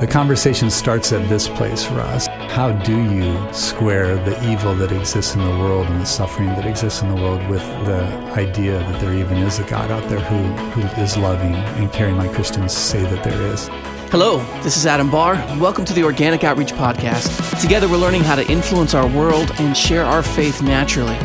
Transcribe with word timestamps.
The 0.00 0.06
conversation 0.06 0.70
starts 0.70 1.10
at 1.10 1.28
this 1.28 1.48
place 1.48 1.84
for 1.84 1.94
us. 1.98 2.28
How 2.28 2.70
do 2.70 3.02
you 3.12 3.52
square 3.52 4.14
the 4.24 4.48
evil 4.48 4.72
that 4.76 4.92
exists 4.92 5.34
in 5.34 5.42
the 5.42 5.50
world 5.50 5.88
and 5.88 6.00
the 6.00 6.06
suffering 6.06 6.50
that 6.50 6.66
exists 6.66 7.02
in 7.02 7.08
the 7.08 7.16
world 7.16 7.44
with 7.48 7.64
the 7.84 8.04
idea 8.38 8.78
that 8.78 9.00
there 9.00 9.12
even 9.12 9.38
is 9.38 9.58
a 9.58 9.64
God 9.64 9.90
out 9.90 10.08
there 10.08 10.20
who, 10.20 10.36
who 10.70 11.02
is 11.02 11.16
loving 11.16 11.52
and 11.52 11.92
caring 11.92 12.16
like 12.16 12.32
Christians 12.32 12.72
say 12.72 13.02
that 13.02 13.24
there 13.24 13.42
is? 13.52 13.66
Hello, 14.12 14.38
this 14.62 14.76
is 14.76 14.86
Adam 14.86 15.10
Barr. 15.10 15.34
Welcome 15.58 15.84
to 15.86 15.92
the 15.92 16.04
Organic 16.04 16.44
Outreach 16.44 16.74
Podcast. 16.74 17.60
Together, 17.60 17.88
we're 17.88 17.96
learning 17.96 18.22
how 18.22 18.36
to 18.36 18.48
influence 18.48 18.94
our 18.94 19.08
world 19.08 19.50
and 19.58 19.76
share 19.76 20.04
our 20.04 20.22
faith 20.22 20.62
naturally. 20.62 21.18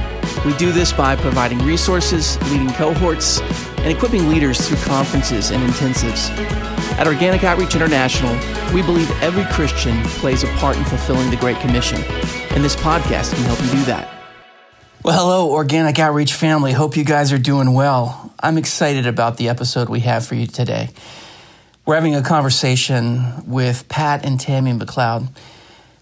We 0.48 0.58
do 0.58 0.72
this 0.72 0.92
by 0.92 1.16
providing 1.16 1.60
resources, 1.60 2.42
leading 2.50 2.72
cohorts, 2.72 3.40
and 3.40 3.96
equipping 3.96 4.30
leaders 4.30 4.68
through 4.68 4.78
conferences 4.78 5.52
and 5.52 5.62
intensives. 5.62 6.83
At 6.98 7.08
Organic 7.08 7.44
Outreach 7.44 7.76
International, 7.76 8.34
we 8.74 8.82
believe 8.82 9.10
every 9.22 9.44
Christian 9.46 10.02
plays 10.04 10.44
a 10.44 10.48
part 10.58 10.78
in 10.78 10.86
fulfilling 10.86 11.30
the 11.32 11.38
Great 11.38 11.60
Commission, 11.60 12.02
and 12.52 12.64
this 12.64 12.76
podcast 12.76 13.34
can 13.34 13.44
help 13.46 13.60
you 13.62 13.72
do 13.72 13.84
that. 13.86 14.10
Well, 15.04 15.20
hello, 15.20 15.52
Organic 15.52 16.00
Outreach 16.00 16.34
family. 16.34 16.72
Hope 16.72 16.96
you 16.96 17.04
guys 17.04 17.34
are 17.34 17.38
doing 17.38 17.74
well. 17.74 18.34
I'm 18.40 18.58
excited 18.58 19.06
about 19.06 19.38
the 19.38 19.50
episode 19.50 19.90
we 19.90 20.02
have 20.02 20.26
for 20.26 20.36
you 20.36 20.48
today. 20.48 20.92
We're 21.86 21.96
having 21.96 22.16
a 22.16 22.22
conversation 22.22 23.50
with 23.50 23.90
Pat 23.90 24.24
and 24.24 24.40
Tammy 24.40 24.72
McLeod. 24.72 25.28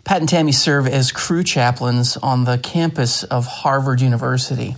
Pat 0.03 0.19
and 0.19 0.29
Tammy 0.29 0.51
serve 0.51 0.87
as 0.87 1.11
Cru 1.11 1.43
chaplains 1.43 2.17
on 2.17 2.43
the 2.43 2.57
campus 2.57 3.23
of 3.23 3.47
Harvard 3.47 4.01
University. 4.01 4.75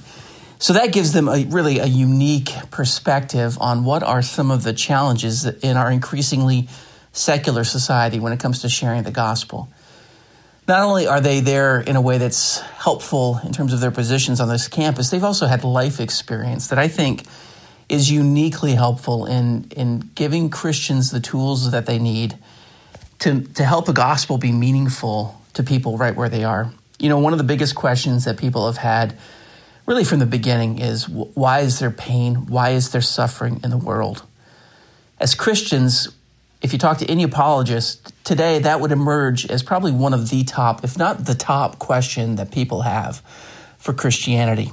So 0.63 0.71
that 0.71 0.93
gives 0.93 1.11
them 1.11 1.27
a 1.27 1.43
really 1.43 1.79
a 1.79 1.87
unique 1.87 2.49
perspective 2.71 3.57
on 3.59 3.83
what 3.83 4.01
are 4.01 4.21
some 4.21 4.49
of 4.49 4.63
the 4.63 4.71
challenges 4.71 5.45
in 5.45 5.75
our 5.75 5.91
increasingly 5.91 6.69
secular 7.11 7.65
society 7.65 8.17
when 8.17 8.31
it 8.31 8.39
comes 8.39 8.61
to 8.61 8.69
sharing 8.69 9.03
the 9.03 9.11
gospel. 9.11 9.67
Not 10.65 10.83
only 10.83 11.05
are 11.05 11.19
they 11.19 11.41
there 11.41 11.81
in 11.81 11.97
a 11.97 12.01
way 12.01 12.17
that's 12.17 12.61
helpful 12.61 13.41
in 13.43 13.51
terms 13.51 13.73
of 13.73 13.81
their 13.81 13.91
positions 13.91 14.39
on 14.39 14.47
this 14.47 14.69
campus, 14.69 15.09
they've 15.09 15.21
also 15.21 15.47
had 15.47 15.65
life 15.65 15.99
experience 15.99 16.67
that 16.67 16.79
I 16.79 16.87
think 16.87 17.25
is 17.89 18.09
uniquely 18.09 18.71
helpful 18.71 19.25
in, 19.25 19.65
in 19.75 20.11
giving 20.15 20.49
Christians 20.49 21.11
the 21.11 21.19
tools 21.19 21.71
that 21.71 21.87
they 21.87 21.99
need 21.99 22.37
to, 23.19 23.41
to 23.41 23.65
help 23.65 23.85
the 23.85 23.91
gospel 23.91 24.37
be 24.37 24.53
meaningful 24.53 25.41
to 25.55 25.61
people 25.61 25.97
right 25.97 26.15
where 26.15 26.29
they 26.29 26.45
are. 26.45 26.71
You 26.99 27.09
know, 27.09 27.19
one 27.19 27.33
of 27.33 27.37
the 27.37 27.43
biggest 27.43 27.75
questions 27.75 28.23
that 28.23 28.37
people 28.37 28.65
have 28.67 28.77
had 28.77 29.17
really 29.85 30.03
from 30.03 30.19
the 30.19 30.25
beginning 30.25 30.79
is 30.79 31.07
why 31.09 31.59
is 31.59 31.79
there 31.79 31.91
pain? 31.91 32.47
Why 32.47 32.69
is 32.69 32.91
there 32.91 33.01
suffering 33.01 33.59
in 33.63 33.69
the 33.69 33.77
world? 33.77 34.23
As 35.19 35.35
Christians, 35.35 36.09
if 36.61 36.73
you 36.73 36.79
talk 36.79 36.97
to 36.99 37.09
any 37.09 37.23
apologist 37.23 38.13
today, 38.23 38.59
that 38.59 38.79
would 38.79 38.91
emerge 38.91 39.45
as 39.45 39.63
probably 39.63 39.91
one 39.91 40.13
of 40.13 40.29
the 40.29 40.43
top, 40.43 40.83
if 40.83 40.97
not 40.97 41.25
the 41.25 41.35
top 41.35 41.79
question 41.79 42.35
that 42.35 42.51
people 42.51 42.81
have 42.81 43.21
for 43.77 43.93
Christianity. 43.93 44.71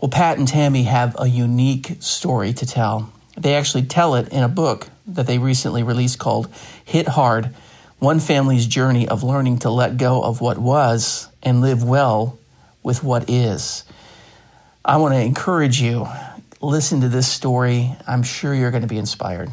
Well, 0.00 0.08
Pat 0.08 0.38
and 0.38 0.48
Tammy 0.48 0.84
have 0.84 1.14
a 1.18 1.28
unique 1.28 1.96
story 2.00 2.54
to 2.54 2.66
tell. 2.66 3.12
They 3.36 3.54
actually 3.54 3.82
tell 3.82 4.14
it 4.14 4.28
in 4.30 4.42
a 4.42 4.48
book 4.48 4.88
that 5.06 5.26
they 5.26 5.38
recently 5.38 5.82
released 5.82 6.18
called 6.18 6.48
Hit 6.84 7.06
Hard 7.06 7.54
One 7.98 8.18
Family's 8.18 8.66
Journey 8.66 9.06
of 9.06 9.22
Learning 9.22 9.58
to 9.58 9.70
Let 9.70 9.98
Go 9.98 10.22
of 10.22 10.40
What 10.40 10.56
Was 10.56 11.28
and 11.42 11.60
Live 11.60 11.84
Well 11.84 12.38
with 12.82 13.04
What 13.04 13.28
Is. 13.28 13.84
I 14.84 14.96
want 14.96 15.14
to 15.14 15.20
encourage 15.20 15.80
you. 15.80 16.06
Listen 16.60 17.00
to 17.00 17.08
this 17.08 17.26
story. 17.26 17.94
I'm 18.06 18.22
sure 18.22 18.54
you're 18.54 18.70
going 18.70 18.82
to 18.82 18.88
be 18.88 18.98
inspired. 18.98 19.50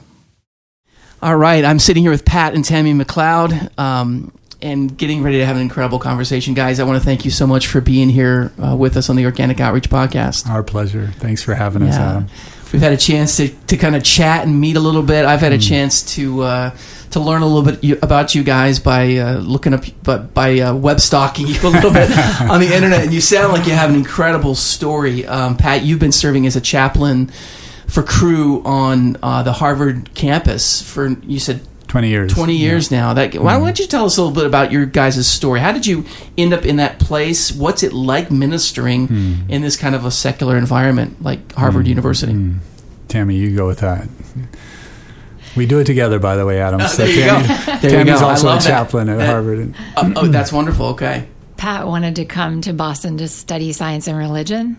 All 1.21 1.35
right, 1.35 1.65
I'm 1.65 1.79
sitting 1.79 2.03
here 2.03 2.11
with 2.11 2.25
Pat 2.25 2.53
and 2.53 2.63
Tammy 2.63 2.93
McLeod. 2.93 3.77
Um, 3.79 4.31
and 4.61 4.97
getting 4.97 5.21
ready 5.21 5.37
to 5.37 5.45
have 5.45 5.55
an 5.55 5.61
incredible 5.61 5.99
conversation. 5.99 6.53
Guys, 6.53 6.79
I 6.79 6.83
want 6.83 6.99
to 6.99 7.05
thank 7.05 7.25
you 7.25 7.31
so 7.31 7.45
much 7.45 7.67
for 7.67 7.79
being 7.81 8.09
here 8.09 8.51
uh, 8.63 8.75
with 8.75 8.97
us 8.97 9.09
on 9.09 9.15
the 9.15 9.25
Organic 9.25 9.59
Outreach 9.59 9.89
Podcast. 9.89 10.49
Our 10.49 10.63
pleasure. 10.63 11.11
Thanks 11.17 11.43
for 11.43 11.53
having 11.53 11.83
us. 11.83 11.95
Adam. 11.95 12.27
We've 12.71 12.81
had 12.81 12.93
a 12.93 12.97
chance 12.97 13.37
to, 13.37 13.49
to 13.49 13.77
kind 13.77 13.95
of 13.95 14.03
chat 14.03 14.45
and 14.45 14.59
meet 14.59 14.75
a 14.75 14.79
little 14.79 15.03
bit. 15.03 15.25
I've 15.25 15.39
had 15.39 15.53
a 15.53 15.57
mm. 15.57 15.67
chance 15.67 16.15
to 16.15 16.41
uh, 16.43 16.77
to 17.11 17.19
learn 17.19 17.41
a 17.41 17.47
little 17.47 17.63
bit 17.71 18.03
about 18.03 18.35
you 18.35 18.43
guys 18.43 18.79
by 18.79 19.15
uh, 19.15 19.37
looking 19.37 19.73
up, 19.73 19.85
but 20.03 20.33
by 20.33 20.59
uh, 20.59 20.75
web 20.75 20.99
stalking 20.99 21.47
you 21.47 21.55
a 21.63 21.69
little 21.69 21.91
bit 21.91 22.11
on 22.41 22.59
the 22.59 22.73
internet. 22.73 23.03
And 23.03 23.13
you 23.13 23.21
sound 23.21 23.53
like 23.53 23.65
you 23.65 23.73
have 23.73 23.89
an 23.89 23.95
incredible 23.95 24.55
story, 24.55 25.25
um, 25.25 25.55
Pat. 25.55 25.83
You've 25.83 25.99
been 25.99 26.11
serving 26.11 26.45
as 26.45 26.55
a 26.55 26.61
chaplain 26.61 27.31
for 27.87 28.03
Cru 28.03 28.61
on 28.63 29.17
uh, 29.23 29.43
the 29.43 29.53
Harvard 29.53 30.13
campus 30.13 30.81
for 30.81 31.07
you 31.07 31.39
said 31.39 31.61
20 31.87 32.09
years. 32.09 32.33
20 32.33 32.55
years 32.55 32.91
yeah. 32.91 32.99
now. 32.99 33.13
That 33.13 33.35
why 33.35 33.55
mm-hmm. 33.55 33.65
don't 33.65 33.79
you 33.79 33.87
tell 33.87 34.05
us 34.05 34.17
a 34.17 34.21
little 34.21 34.35
bit 34.35 34.45
about 34.45 34.71
your 34.71 34.85
guys' 34.85 35.25
story? 35.27 35.59
How 35.59 35.71
did 35.71 35.85
you 35.85 36.05
end 36.37 36.53
up 36.53 36.65
in 36.65 36.77
that 36.77 36.99
place? 36.99 37.51
What's 37.51 37.83
it 37.83 37.93
like 37.93 38.29
ministering 38.29 39.07
mm. 39.07 39.49
in 39.49 39.61
this 39.61 39.77
kind 39.77 39.95
of 39.95 40.05
a 40.05 40.11
secular 40.11 40.57
environment 40.57 41.21
like 41.21 41.53
harvard 41.53 41.85
mm. 41.85 41.89
university? 41.89 42.33
Mm. 42.33 42.59
tammy 43.07 43.35
you 43.35 43.55
go 43.55 43.67
with 43.67 43.79
that. 43.79 44.07
We 45.55 45.65
do 45.65 45.79
it 45.79 45.85
together 45.85 46.19
by 46.19 46.35
the 46.35 46.45
way 46.45 46.61
adam. 46.61 46.81
Uh, 46.81 46.87
so 46.87 47.05
there 47.05 47.13
you 47.13 47.21
Tammy, 47.21 47.47
go. 47.47 47.53
There 47.81 47.91
Tammy's 47.91 48.19
you 48.19 48.27
also 48.27 48.55
a 48.55 48.59
chaplain 48.59 49.09
at 49.09 49.19
uh, 49.19 49.25
harvard. 49.25 49.73
Uh, 49.95 50.13
oh 50.17 50.27
that's 50.27 50.51
wonderful. 50.51 50.87
Okay. 50.87 51.27
Pat 51.55 51.87
wanted 51.87 52.17
to 52.17 52.25
come 52.25 52.61
to 52.61 52.73
boston 52.73 53.17
to 53.17 53.27
study 53.27 53.71
science 53.71 54.07
and 54.07 54.17
religion 54.17 54.77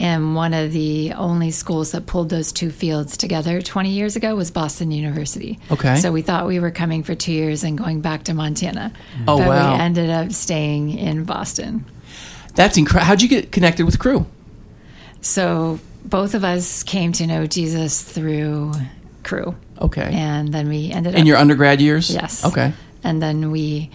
and 0.00 0.34
one 0.34 0.54
of 0.54 0.72
the 0.72 1.12
only 1.12 1.50
schools 1.50 1.92
that 1.92 2.06
pulled 2.06 2.30
those 2.30 2.52
two 2.52 2.70
fields 2.70 3.18
together 3.18 3.60
20 3.60 3.90
years 3.90 4.16
ago 4.16 4.34
was 4.34 4.50
Boston 4.50 4.90
University. 4.90 5.60
Okay. 5.70 5.96
So 5.96 6.10
we 6.10 6.22
thought 6.22 6.46
we 6.46 6.58
were 6.58 6.70
coming 6.70 7.02
for 7.02 7.14
two 7.14 7.32
years 7.32 7.62
and 7.64 7.76
going 7.76 8.00
back 8.00 8.24
to 8.24 8.34
Montana. 8.34 8.94
Oh, 9.28 9.36
but 9.36 9.46
wow. 9.46 9.74
we 9.74 9.80
ended 9.80 10.08
up 10.08 10.32
staying 10.32 10.96
in 10.98 11.24
Boston. 11.24 11.84
That's 12.54 12.78
incredible. 12.78 13.08
How'd 13.08 13.20
you 13.20 13.28
get 13.28 13.52
connected 13.52 13.84
with 13.84 13.98
Cru? 13.98 14.24
So 15.20 15.78
both 16.02 16.34
of 16.34 16.44
us 16.44 16.82
came 16.82 17.12
to 17.12 17.26
know 17.26 17.46
Jesus 17.46 18.02
through 18.02 18.72
Cru. 19.22 19.54
Okay. 19.82 20.10
And 20.14 20.48
then 20.48 20.70
we 20.70 20.90
ended 20.90 21.14
up. 21.14 21.20
In 21.20 21.26
your 21.26 21.36
undergrad 21.36 21.78
years? 21.78 22.12
Yes. 22.12 22.42
Okay. 22.42 22.72
And 23.04 23.22
then 23.22 23.50
we 23.50 23.90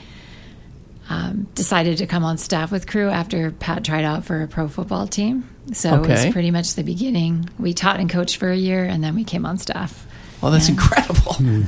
um, 1.09 1.47
decided 1.55 1.97
to 1.97 2.05
come 2.05 2.23
on 2.23 2.37
staff 2.37 2.71
with 2.71 2.85
Cru 2.85 3.09
after 3.09 3.49
Pat 3.49 3.83
tried 3.83 4.05
out 4.05 4.23
for 4.23 4.43
a 4.43 4.47
pro 4.47 4.67
football 4.67 5.07
team. 5.07 5.49
So 5.73 5.95
okay. 5.95 6.13
it 6.13 6.25
was 6.25 6.33
pretty 6.33 6.51
much 6.51 6.75
the 6.75 6.83
beginning. 6.83 7.49
We 7.57 7.73
taught 7.73 7.99
and 7.99 8.09
coached 8.09 8.37
for 8.37 8.49
a 8.49 8.55
year, 8.55 8.83
and 8.83 9.03
then 9.03 9.15
we 9.15 9.23
came 9.23 9.45
on 9.45 9.57
staff. 9.57 10.05
Well, 10.41 10.51
that's 10.51 10.69
and, 10.69 10.77
incredible. 10.77 11.15
Mm. 11.35 11.65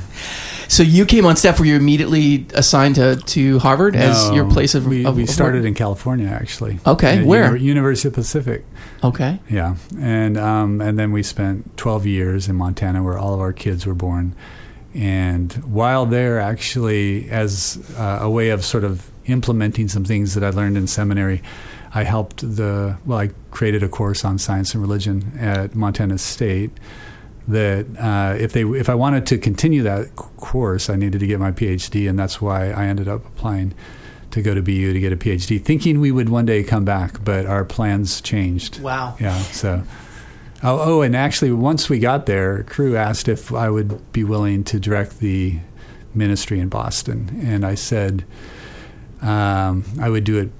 So 0.68 0.82
you 0.82 1.06
came 1.06 1.24
on 1.24 1.36
staff. 1.36 1.58
Were 1.58 1.64
you 1.64 1.76
immediately 1.76 2.46
assigned 2.52 2.96
to, 2.96 3.16
to 3.16 3.58
Harvard 3.58 3.94
no, 3.94 4.00
as 4.00 4.30
your 4.32 4.48
place 4.50 4.74
of? 4.74 4.86
We, 4.86 5.06
of, 5.06 5.16
we 5.16 5.24
started 5.24 5.64
in 5.64 5.72
California, 5.72 6.28
actually. 6.28 6.78
Okay, 6.86 7.22
where? 7.22 7.56
University 7.56 8.08
of 8.08 8.14
Pacific. 8.14 8.64
Okay. 9.02 9.40
Yeah, 9.48 9.76
and 9.98 10.36
um, 10.36 10.82
and 10.82 10.98
then 10.98 11.10
we 11.10 11.22
spent 11.22 11.76
twelve 11.78 12.06
years 12.06 12.48
in 12.48 12.56
Montana, 12.56 13.02
where 13.02 13.16
all 13.16 13.32
of 13.34 13.40
our 13.40 13.54
kids 13.54 13.86
were 13.86 13.94
born. 13.94 14.34
And 14.94 15.52
while 15.64 16.06
there, 16.06 16.38
actually, 16.38 17.30
as 17.30 17.82
uh, 17.96 18.18
a 18.22 18.30
way 18.30 18.50
of 18.50 18.64
sort 18.64 18.84
of 18.84 19.10
implementing 19.26 19.88
some 19.88 20.04
things 20.04 20.34
that 20.34 20.44
I 20.44 20.50
learned 20.50 20.76
in 20.76 20.86
seminary, 20.86 21.42
I 21.94 22.04
helped 22.04 22.40
the 22.40 22.98
well, 23.06 23.18
I 23.18 23.30
created 23.50 23.82
a 23.82 23.88
course 23.88 24.24
on 24.24 24.38
science 24.38 24.74
and 24.74 24.82
religion 24.82 25.32
at 25.38 25.74
Montana 25.74 26.18
State. 26.18 26.70
That 27.46 27.86
uh, 27.98 28.36
if 28.38 28.52
they 28.52 28.62
if 28.62 28.90
I 28.90 28.94
wanted 28.94 29.26
to 29.26 29.38
continue 29.38 29.82
that 29.82 30.14
course, 30.16 30.90
I 30.90 30.96
needed 30.96 31.20
to 31.20 31.26
get 31.26 31.40
my 31.40 31.50
PhD, 31.50 32.08
and 32.08 32.18
that's 32.18 32.42
why 32.42 32.70
I 32.70 32.84
ended 32.84 33.08
up 33.08 33.24
applying 33.24 33.74
to 34.32 34.42
go 34.42 34.54
to 34.54 34.60
BU 34.60 34.92
to 34.92 35.00
get 35.00 35.12
a 35.12 35.16
PhD, 35.16 35.62
thinking 35.62 36.00
we 36.00 36.12
would 36.12 36.28
one 36.28 36.44
day 36.44 36.62
come 36.62 36.84
back, 36.84 37.24
but 37.24 37.46
our 37.46 37.64
plans 37.64 38.20
changed. 38.20 38.80
Wow. 38.80 39.16
Yeah. 39.18 39.38
So. 39.38 39.82
Oh, 40.62 40.80
oh, 40.82 41.02
and 41.02 41.14
actually, 41.14 41.52
once 41.52 41.88
we 41.88 42.00
got 42.00 42.26
there, 42.26 42.64
Cru 42.64 42.96
asked 42.96 43.28
if 43.28 43.52
I 43.52 43.70
would 43.70 44.12
be 44.12 44.24
willing 44.24 44.64
to 44.64 44.80
direct 44.80 45.20
the 45.20 45.60
ministry 46.14 46.58
in 46.58 46.68
Boston, 46.68 47.40
and 47.44 47.64
I 47.64 47.76
said 47.76 48.24
um, 49.22 49.84
I 50.00 50.08
would 50.08 50.24
do 50.24 50.38
it 50.38 50.50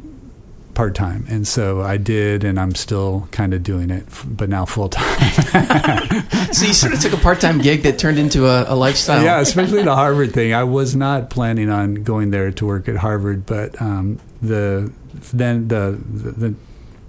part 0.79 0.95
time, 0.95 1.27
and 1.29 1.45
so 1.45 1.83
I 1.83 1.97
did, 1.97 2.45
and 2.45 2.57
I'm 2.57 2.73
still 2.73 3.27
kind 3.33 3.53
of 3.53 3.65
doing 3.65 3.91
it, 3.91 4.07
but 4.25 4.49
now 4.49 4.65
full 4.65 4.89
time. 4.89 5.29
so 6.53 6.67
you 6.67 6.73
sort 6.73 6.93
of 6.95 7.01
took 7.01 7.13
a 7.13 7.17
part 7.17 7.41
time 7.41 7.59
gig 7.59 7.83
that 7.83 7.99
turned 7.99 8.17
into 8.17 8.47
a, 8.47 8.73
a, 8.73 8.77
lifestyle. 8.77 9.25
Yeah, 9.25 9.41
especially 9.41 9.83
the 9.83 9.97
Harvard 9.97 10.33
thing. 10.33 10.55
I 10.55 10.63
was 10.63 10.95
not 10.95 11.31
planning 11.31 11.69
on 11.69 12.05
going 12.05 12.31
there 12.31 12.53
to 12.53 12.65
work 12.65 12.89
at 12.89 12.95
Harvard, 12.95 13.45
but 13.45 13.83
um, 13.83 14.21
the 14.41 14.93
then 15.33 15.67
the, 15.67 15.99
the, 16.01 16.31
the 16.31 16.55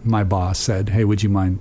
my 0.04 0.24
boss 0.24 0.58
said, 0.58 0.90
"Hey, 0.90 1.06
would 1.06 1.22
you 1.22 1.30
mind?" 1.30 1.60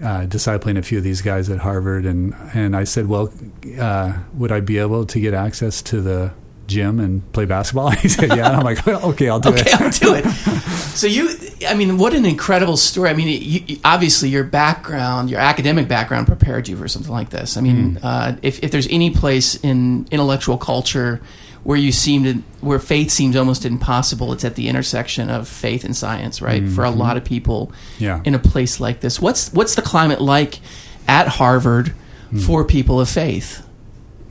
Uh, 0.00 0.26
discipling 0.26 0.78
a 0.78 0.82
few 0.82 0.98
of 0.98 1.04
these 1.04 1.20
guys 1.20 1.50
at 1.50 1.58
Harvard, 1.58 2.06
and 2.06 2.32
and 2.54 2.76
I 2.76 2.84
said, 2.84 3.08
well, 3.08 3.32
uh, 3.78 4.18
would 4.34 4.52
I 4.52 4.60
be 4.60 4.78
able 4.78 5.04
to 5.06 5.20
get 5.20 5.34
access 5.34 5.82
to 5.82 6.00
the 6.00 6.32
gym 6.66 7.00
and 7.00 7.30
play 7.32 7.44
basketball? 7.44 7.90
he 8.02 8.08
said, 8.08 8.30
yeah. 8.30 8.48
And 8.48 8.56
I'm 8.56 8.62
like, 8.62 8.84
well, 8.86 9.04
okay, 9.10 9.28
I'll 9.28 9.40
do 9.40 9.50
okay, 9.50 9.60
it. 9.60 9.74
Okay, 9.74 9.84
I'll 9.84 9.90
do 9.90 10.14
it. 10.14 10.26
So 10.92 11.06
you, 11.06 11.30
I 11.66 11.72
mean, 11.72 11.96
what 11.96 12.12
an 12.12 12.26
incredible 12.26 12.76
story. 12.76 13.08
I 13.08 13.14
mean, 13.14 13.40
you, 13.40 13.80
obviously 13.82 14.28
your 14.28 14.44
background, 14.44 15.30
your 15.30 15.40
academic 15.40 15.88
background 15.88 16.26
prepared 16.26 16.68
you 16.68 16.76
for 16.76 16.86
something 16.86 17.10
like 17.10 17.30
this. 17.30 17.56
I 17.56 17.62
mean, 17.62 17.94
mm. 17.94 18.00
uh, 18.02 18.36
if, 18.42 18.62
if 18.62 18.70
there's 18.72 18.86
any 18.88 19.10
place 19.10 19.54
in 19.54 20.06
intellectual 20.10 20.58
culture 20.58 21.22
where 21.64 21.78
you 21.78 21.92
seem 21.92 22.24
to 22.24 22.34
where 22.60 22.78
faith 22.78 23.10
seems 23.10 23.36
almost 23.36 23.64
impossible. 23.64 24.32
It's 24.32 24.44
at 24.44 24.56
the 24.56 24.68
intersection 24.68 25.30
of 25.30 25.48
faith 25.48 25.84
and 25.84 25.96
science, 25.96 26.42
right? 26.42 26.62
Mm-hmm. 26.62 26.74
For 26.74 26.84
a 26.84 26.88
mm-hmm. 26.88 26.98
lot 26.98 27.16
of 27.16 27.24
people, 27.24 27.72
yeah. 27.98 28.20
in 28.24 28.34
a 28.34 28.38
place 28.38 28.80
like 28.80 29.00
this. 29.00 29.20
What's 29.20 29.52
what's 29.52 29.74
the 29.74 29.82
climate 29.82 30.20
like 30.20 30.60
at 31.06 31.28
Harvard 31.28 31.94
mm. 32.32 32.44
for 32.44 32.64
people 32.64 33.00
of 33.00 33.08
faith, 33.08 33.66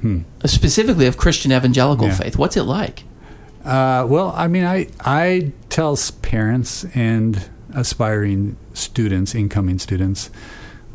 hmm. 0.01 0.19
specifically 0.45 1.07
of 1.07 1.17
Christian 1.17 1.51
evangelical 1.51 2.07
yeah. 2.07 2.15
faith? 2.15 2.37
What's 2.37 2.57
it 2.57 2.63
like? 2.63 3.03
Uh, 3.63 4.05
well, 4.09 4.33
I 4.35 4.47
mean, 4.47 4.63
I 4.63 4.87
I 5.01 5.51
tell 5.69 5.97
parents 6.21 6.85
and 6.95 7.49
aspiring 7.73 8.57
students, 8.73 9.35
incoming 9.35 9.79
students, 9.79 10.29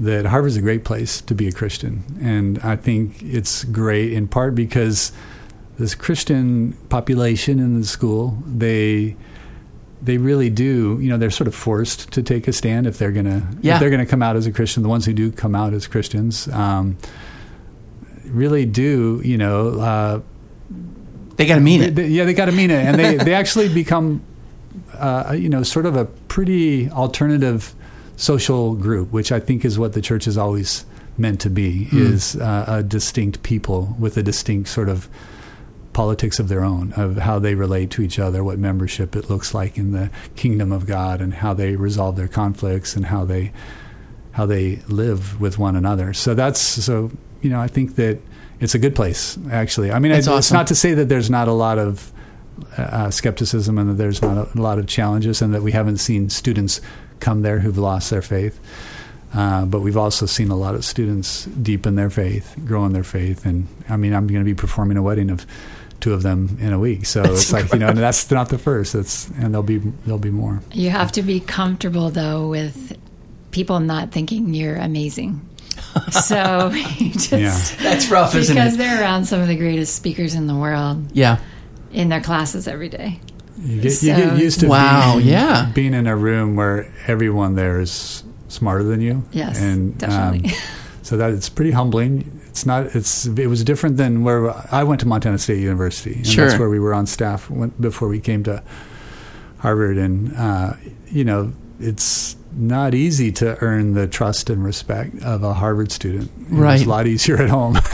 that 0.01 0.27
Harvard's 0.27 0.57
a 0.57 0.61
great 0.61 0.85
place 0.85 1.21
to 1.23 1.35
be 1.35 1.47
a 1.47 1.53
Christian, 1.53 2.05
and 2.21 2.59
I 2.61 2.77
think 2.77 3.23
it's 3.23 3.65
great 3.65 4.13
in 4.13 4.27
part 4.27 4.55
because 4.55 5.13
this 5.79 5.95
Christian 5.95 6.73
population 6.89 7.61
in 7.61 7.79
the 7.81 7.87
school 7.87 8.43
they 8.47 9.17
they 10.03 10.19
really 10.19 10.51
do 10.51 10.99
you 11.01 11.09
know 11.09 11.17
they're 11.17 11.31
sort 11.31 11.49
of 11.49 11.55
forced 11.55 12.13
to 12.13 12.23
take 12.23 12.47
a 12.49 12.53
stand 12.53 12.87
if 12.87 12.99
they're 12.99 13.13
gonna 13.13 13.49
yeah. 13.61 13.75
if 13.75 13.81
they're 13.81 13.91
gonna 13.91 14.07
come 14.07 14.23
out 14.23 14.37
as 14.37 14.47
a 14.47 14.53
Christian. 14.53 14.83
The 14.83 14.89
ones 14.89 15.07
who 15.07 15.13
do 15.13 15.31
come 15.31 15.55
out 15.55 15.73
as 15.73 15.87
Christians 15.87 16.49
um, 16.49 16.99
really 18.29 18.67
do 18.67 19.21
you 19.25 19.39
know. 19.39 19.69
Uh, 19.81 20.21
they 21.37 21.47
got 21.47 21.57
to 21.57 21.61
mean 21.61 21.83
it. 21.83 21.95
They, 21.95 22.09
yeah, 22.09 22.25
they 22.25 22.35
got 22.35 22.47
to 22.47 22.53
mean 22.53 22.71
it, 22.71 22.85
and 22.85 22.99
they 22.99 23.17
they 23.17 23.35
actually 23.35 23.73
become 23.73 24.23
uh, 24.95 25.35
you 25.39 25.49
know 25.49 25.63
sort 25.63 25.87
of 25.87 25.97
a 25.97 26.05
pretty 26.05 26.91
alternative 26.91 27.75
social 28.17 28.75
group, 28.75 29.13
which 29.13 29.31
I 29.31 29.41
think 29.41 29.65
is 29.65 29.79
what 29.79 29.93
the 29.93 30.01
church 30.01 30.25
has 30.25 30.39
always 30.39 30.87
meant 31.19 31.41
to 31.43 31.51
be, 31.51 31.87
mm. 31.91 31.99
is 31.99 32.37
uh, 32.37 32.65
a 32.69 32.83
distinct 32.83 33.43
people 33.43 33.95
with 33.99 34.17
a 34.17 34.23
distinct 34.23 34.69
sort 34.69 34.89
of 34.89 35.09
politics 35.93 36.39
of 36.39 36.49
their 36.49 36.63
own, 36.63 36.93
of 36.93 37.17
how 37.17 37.39
they 37.39 37.55
relate 37.55 37.91
to 37.91 38.03
each 38.03 38.19
other, 38.19 38.45
what 38.45 38.59
membership 38.59 39.17
it 39.17 39.31
looks 39.31 39.55
like 39.55 39.79
in 39.79 39.93
the 39.93 40.11
kingdom 40.35 40.71
of 40.73 40.87
God, 40.87 41.21
and 41.21 41.33
how 41.33 41.55
they 41.55 41.77
resolve 41.77 42.17
their 42.17 42.29
conflicts 42.29 42.97
and 42.97 43.07
how 43.07 43.25
they 43.25 43.53
how 44.33 44.45
they 44.45 44.77
live 44.89 45.41
with 45.41 45.59
one 45.59 45.75
another. 45.75 46.13
So 46.13 46.35
that's 46.35 46.61
so 46.61 47.11
you 47.47 47.53
know 47.53 47.61
I 47.61 47.69
think 47.69 47.95
that 47.95 48.19
it's 48.59 48.75
a 48.75 48.79
good 48.79 48.97
place 48.97 49.39
actually. 49.51 49.93
I 49.93 50.01
mean, 50.01 50.11
it's, 50.11 50.27
awesome. 50.27 50.39
it's 50.39 50.53
not 50.53 50.67
to 50.67 50.75
say 50.75 50.95
that 50.95 51.09
there's 51.09 51.31
not 51.31 51.47
a 51.47 51.53
lot 51.53 51.79
of 51.79 52.13
uh, 52.77 53.11
skepticism 53.11 53.79
and 53.79 53.91
that 53.91 53.95
there's 53.95 54.21
not 54.21 54.37
a, 54.37 54.59
a, 54.59 54.61
lot 54.61 54.81
of 54.81 54.89
challenges 54.89 55.43
and 55.43 55.55
that 55.55 55.63
we 55.63 55.71
haven't 55.71 55.99
seen 55.99 56.29
students 56.29 56.81
come 57.21 57.43
there 57.43 57.61
who've 57.61 57.79
lost 57.79 58.11
their 58.11 58.23
faith. 58.23 58.59
Uh, 59.33 59.65
but 59.65 59.81
we've 59.81 59.97
also 59.97 60.27
seen 60.27 60.51
a 60.51 60.57
lot 60.57 60.75
of 60.75 60.85
students 60.85 61.45
deepen 61.45 61.95
their 61.95 62.11
faith, 62.11 62.57
grow 62.65 62.85
in 62.85 62.93
their 62.93 63.05
faith, 63.05 63.45
and 63.47 63.69
I 63.89 63.97
mean, 63.97 64.13
I'm 64.13 64.27
going 64.27 64.41
to 64.41 64.45
be 64.45 64.55
performing 64.55 64.97
a 64.97 65.03
wedding 65.03 65.31
of 65.31 65.47
two 66.01 66.13
of 66.13 66.23
them 66.23 66.57
in 66.61 66.73
a 66.73 66.79
week. 66.79 67.07
So 67.07 67.23
that's 67.23 67.43
it's 67.43 67.53
like 67.53 67.73
you 67.73 67.79
know, 67.79 67.89
and 67.89 67.99
that's 67.99 68.31
not 68.31 68.49
the 68.49 68.59
first. 68.59 68.95
It's 68.95 69.29
and 69.31 69.53
there'll 69.53 69.63
be 69.63 69.79
there'll 69.79 70.19
be 70.19 70.31
more. 70.31 70.63
You 70.73 70.91
have 70.91 71.13
to 71.13 71.23
be 71.23 71.41
comfortable 71.41 72.11
though 72.11 72.49
with 72.49 72.97
people 73.51 73.81
not 73.81 74.13
thinking 74.13 74.55
you're 74.55 74.77
amazing. 74.77 75.47
So 76.11 76.71
just, 76.75 77.33
yeah. 77.33 77.83
that's 77.83 78.11
rough, 78.11 78.35
isn't 78.35 78.57
it? 78.57 78.61
Because 78.61 78.77
they're 78.77 79.01
around 79.01 79.25
some 79.25 79.41
of 79.41 79.49
the 79.49 79.57
greatest 79.57 79.95
speakers 79.95 80.35
in 80.35 80.47
the 80.47 80.55
world. 80.55 81.11
Yeah, 81.13 81.39
in 81.93 82.09
their 82.09 82.21
classes 82.21 82.69
every 82.69 82.89
day. 82.89 83.21
You 83.59 83.81
get, 83.81 83.91
so, 83.91 84.07
you 84.07 84.17
get 84.17 84.39
used 84.39 84.61
to 84.61 84.69
wow, 84.69 85.17
being, 85.17 85.29
yeah. 85.29 85.71
being 85.75 85.95
in 85.95 86.07
a 86.07 86.15
room 86.17 86.57
where 86.57 86.93
everyone 87.07 87.55
there 87.55 87.81
is 87.81 88.23
smarter 88.49 88.85
than 88.85 89.01
you. 89.01 89.25
Yes, 89.33 89.61
and 89.61 89.97
definitely. 89.99 90.51
Um, 90.51 90.57
so 91.03 91.17
that 91.17 91.31
it's 91.31 91.49
pretty 91.49 91.71
humbling 91.71 92.37
it's 92.57 92.65
not. 92.65 92.97
It's 92.97 93.27
it 93.27 93.49
was 93.49 93.63
different 93.65 93.99
than 93.99 94.25
where 94.25 94.51
I 94.73 94.83
went 94.83 95.03
to 95.03 95.07
Montana 95.07 95.37
State 95.37 95.61
University, 95.61 96.15
and 96.15 96.27
sure. 96.27 96.47
that's 96.47 96.59
where 96.59 96.71
we 96.71 96.81
were 96.81 96.95
on 96.95 97.05
staff 97.07 97.51
before 97.79 98.09
we 98.09 98.19
came 98.19 98.45
to 98.45 98.63
Harvard. 99.59 99.99
And 99.99 100.35
uh, 100.35 100.73
you 101.09 101.23
know, 101.23 101.53
it's 101.81 102.35
not 102.57 102.95
easy 102.95 103.31
to 103.33 103.63
earn 103.63 103.93
the 103.93 104.07
trust 104.07 104.51
and 104.51 104.65
respect 104.65 105.23
of 105.23 105.43
a 105.43 105.53
Harvard 105.53 105.93
student. 105.93 106.31
Right, 106.49 106.77
it's 106.77 106.87
a 106.87 106.89
lot 106.89 107.07
easier 107.07 107.37
at 107.37 107.51
home. 107.51 107.75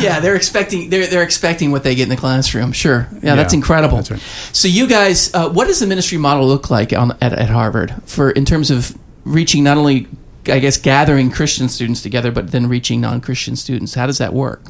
yeah, 0.00 0.20
they're 0.20 0.36
expecting 0.36 0.90
they're 0.90 1.06
they're 1.06 1.22
expecting 1.22 1.72
what 1.72 1.82
they 1.82 1.94
get 1.94 2.04
in 2.04 2.08
the 2.08 2.16
classroom. 2.16 2.72
Sure, 2.72 3.08
yeah, 3.12 3.18
yeah 3.22 3.34
that's 3.34 3.52
incredible. 3.52 3.96
That's 3.96 4.10
right. 4.10 4.20
So, 4.52 4.68
you 4.68 4.86
guys, 4.86 5.34
uh, 5.34 5.50
what 5.50 5.66
does 5.66 5.80
the 5.80 5.86
ministry 5.86 6.18
model 6.18 6.46
look 6.46 6.70
like 6.70 6.92
on, 6.92 7.12
at, 7.20 7.32
at 7.32 7.50
Harvard 7.50 7.94
for 8.06 8.30
in 8.30 8.44
terms 8.44 8.70
of 8.70 8.96
reaching 9.24 9.64
not 9.64 9.76
only 9.76 10.06
I 10.46 10.58
guess 10.58 10.76
gathering 10.76 11.30
Christian 11.30 11.68
students 11.68 12.02
together, 12.02 12.30
but 12.30 12.50
then 12.50 12.68
reaching 12.68 13.00
non-Christian 13.00 13.56
students. 13.56 13.94
How 13.94 14.06
does 14.06 14.18
that 14.18 14.32
work? 14.32 14.62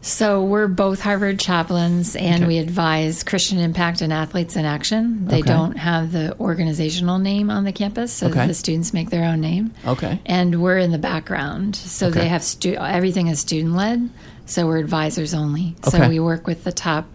So 0.00 0.44
we're 0.44 0.68
both 0.68 1.00
Harvard 1.00 1.40
chaplains, 1.40 2.14
and 2.14 2.44
okay. 2.44 2.46
we 2.46 2.58
advise 2.58 3.24
Christian 3.24 3.58
Impact 3.58 4.00
and 4.00 4.12
Athletes 4.12 4.56
in 4.56 4.64
Action. 4.64 5.26
They 5.26 5.40
okay. 5.40 5.48
don't 5.48 5.76
have 5.76 6.12
the 6.12 6.38
organizational 6.38 7.18
name 7.18 7.50
on 7.50 7.64
the 7.64 7.72
campus, 7.72 8.12
so 8.12 8.28
okay. 8.28 8.46
the 8.46 8.54
students 8.54 8.94
make 8.94 9.10
their 9.10 9.24
own 9.24 9.40
name. 9.40 9.74
Okay. 9.86 10.20
And 10.24 10.62
we're 10.62 10.78
in 10.78 10.92
the 10.92 10.98
background, 10.98 11.76
so 11.76 12.10
they 12.10 12.28
have 12.28 12.44
stu- 12.44 12.76
everything 12.76 13.26
is 13.26 13.40
student 13.40 13.74
led. 13.74 14.08
So 14.46 14.66
we're 14.66 14.78
advisors 14.78 15.34
only. 15.34 15.76
So 15.82 16.08
we 16.08 16.20
work 16.20 16.46
with 16.46 16.64
the 16.64 16.72
top 16.72 17.06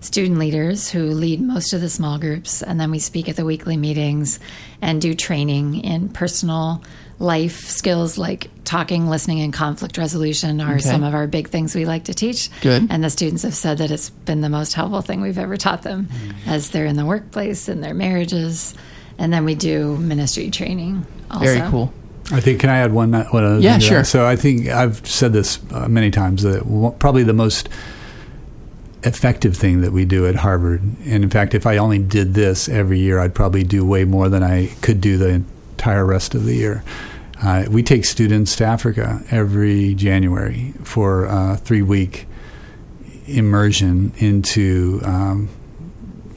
student 0.00 0.38
leaders 0.38 0.88
who 0.88 1.06
lead 1.06 1.40
most 1.40 1.72
of 1.72 1.80
the 1.80 1.88
small 1.88 2.18
groups, 2.18 2.62
and 2.62 2.78
then 2.78 2.90
we 2.90 2.98
speak 2.98 3.28
at 3.28 3.36
the 3.36 3.44
weekly 3.44 3.76
meetings 3.76 4.38
and 4.80 5.00
do 5.00 5.14
training 5.14 5.80
in 5.80 6.10
personal 6.10 6.82
life 7.18 7.60
skills 7.68 8.18
like 8.18 8.50
talking, 8.64 9.08
listening, 9.08 9.40
and 9.40 9.52
conflict 9.52 9.96
resolution 9.96 10.60
are 10.60 10.74
okay. 10.74 10.80
some 10.80 11.02
of 11.02 11.14
our 11.14 11.26
big 11.26 11.48
things 11.48 11.74
we 11.74 11.84
like 11.84 12.04
to 12.04 12.14
teach. 12.14 12.50
Good. 12.60 12.88
And 12.90 13.02
the 13.02 13.10
students 13.10 13.42
have 13.42 13.54
said 13.54 13.78
that 13.78 13.90
it's 13.90 14.10
been 14.10 14.40
the 14.40 14.48
most 14.48 14.74
helpful 14.74 15.00
thing 15.00 15.20
we've 15.20 15.38
ever 15.38 15.56
taught 15.56 15.82
them 15.82 16.06
mm-hmm. 16.06 16.48
as 16.48 16.70
they're 16.70 16.86
in 16.86 16.96
the 16.96 17.06
workplace, 17.06 17.68
in 17.68 17.80
their 17.80 17.94
marriages. 17.94 18.74
And 19.18 19.32
then 19.32 19.44
we 19.44 19.54
do 19.54 19.96
ministry 19.96 20.50
training 20.50 21.06
also. 21.30 21.44
Very 21.44 21.70
cool. 21.70 21.92
I 22.32 22.40
think, 22.40 22.60
can 22.60 22.70
I 22.70 22.78
add 22.78 22.92
one, 22.92 23.12
one 23.12 23.44
other 23.44 23.60
Yeah, 23.60 23.78
sure. 23.78 24.04
So 24.04 24.26
I 24.26 24.36
think 24.36 24.68
I've 24.68 25.06
said 25.06 25.32
this 25.32 25.60
uh, 25.72 25.88
many 25.88 26.10
times 26.10 26.42
that 26.42 26.96
probably 26.98 27.22
the 27.22 27.32
most 27.32 27.68
effective 29.04 29.56
thing 29.56 29.82
that 29.82 29.92
we 29.92 30.04
do 30.04 30.26
at 30.26 30.34
Harvard, 30.34 30.82
and 31.04 31.22
in 31.22 31.30
fact, 31.30 31.54
if 31.54 31.66
I 31.66 31.76
only 31.76 32.00
did 32.00 32.34
this 32.34 32.68
every 32.68 32.98
year, 32.98 33.20
I'd 33.20 33.34
probably 33.34 33.62
do 33.62 33.86
way 33.86 34.04
more 34.04 34.28
than 34.28 34.42
I 34.42 34.66
could 34.82 35.00
do 35.00 35.16
the 35.16 35.44
entire 35.86 36.04
rest 36.04 36.34
of 36.34 36.44
the 36.44 36.54
year. 36.54 36.82
Uh, 37.40 37.64
we 37.70 37.80
take 37.80 38.04
students 38.04 38.56
to 38.56 38.64
Africa 38.64 39.22
every 39.30 39.94
January 39.94 40.74
for 40.82 41.26
a 41.26 41.56
three 41.56 41.82
week 41.82 42.26
immersion 43.26 44.12
into 44.16 45.00
um, 45.04 45.48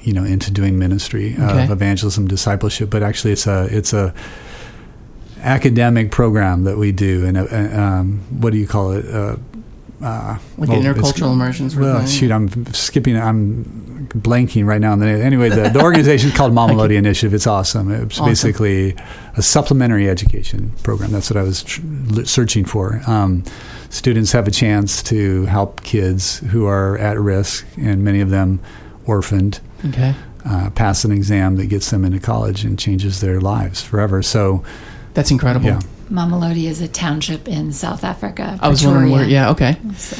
you 0.02 0.14
know 0.14 0.24
into 0.24 0.52
doing 0.52 0.78
ministry 0.78 1.34
okay. 1.34 1.64
of 1.64 1.72
evangelism 1.72 2.28
discipleship 2.28 2.90
but 2.90 3.04
actually 3.04 3.32
it's 3.32 3.46
a 3.48 3.68
it's 3.72 3.94
a 3.94 4.14
academic 5.42 6.12
program 6.12 6.64
that 6.64 6.78
we 6.78 6.92
do 6.92 7.26
and 7.26 7.38
um, 7.76 8.20
what 8.42 8.52
do 8.52 8.58
you 8.58 8.68
call 8.68 8.92
it 8.92 9.06
uh, 9.14 9.36
uh, 10.02 10.38
like 10.58 10.70
well, 10.70 10.82
intercultural 10.82 11.34
immersions. 11.34 11.76
Well, 11.76 12.06
shoot, 12.06 12.32
I'm 12.32 12.66
skipping. 12.68 13.18
I'm 13.18 13.89
blanking 14.10 14.66
right 14.66 14.82
now. 14.82 14.94
Anyway, 14.94 15.50
the, 15.50 15.70
the 15.70 15.82
organization 15.82 16.30
is 16.30 16.36
called 16.36 16.54
Mamelodi 16.60 16.96
Initiative. 16.96 17.34
It's 17.34 17.48
awesome. 17.48 17.92
It's 17.92 18.16
awesome. 18.16 18.26
basically 18.26 18.96
a 19.36 19.42
supplementary 19.42 20.10
education 20.10 20.72
program. 20.84 21.12
That's 21.12 21.30
what 21.30 21.38
I 21.38 21.44
was 21.44 21.64
tr- 21.64 21.82
searching 22.26 22.66
for. 22.66 23.02
Um, 23.08 23.44
students 23.90 24.32
have 24.32 24.48
a 24.48 24.52
chance 24.52 25.02
to 25.04 25.46
help 25.46 25.84
kids 25.84 26.40
who 26.40 26.66
are 26.66 26.98
at 26.98 27.20
risk, 27.20 27.66
and 27.78 28.04
many 28.04 28.22
of 28.22 28.30
them 28.30 28.60
orphaned. 29.06 29.60
Okay. 29.86 30.16
Uh, 30.46 30.70
pass 30.72 31.04
an 31.04 31.12
exam 31.12 31.58
that 31.58 31.68
gets 31.68 31.90
them 31.92 32.06
into 32.06 32.20
college 32.20 32.64
and 32.64 32.80
changes 32.80 33.22
their 33.22 33.42
lives 33.42 33.82
forever. 33.82 34.24
So 34.24 34.64
that's 35.14 35.32
incredible. 35.32 35.68
Yeah. 35.68 35.82
Mamelodi 36.10 36.64
is 36.64 36.82
a 36.82 36.88
township 36.88 37.48
in 37.48 37.72
South 37.72 38.04
Africa. 38.04 38.58
I 38.62 38.70
was 38.70 38.84
wondering 38.86 39.12
where. 39.12 39.28
Yeah, 39.28 39.52
okay. 39.52 39.78
So. 39.96 40.16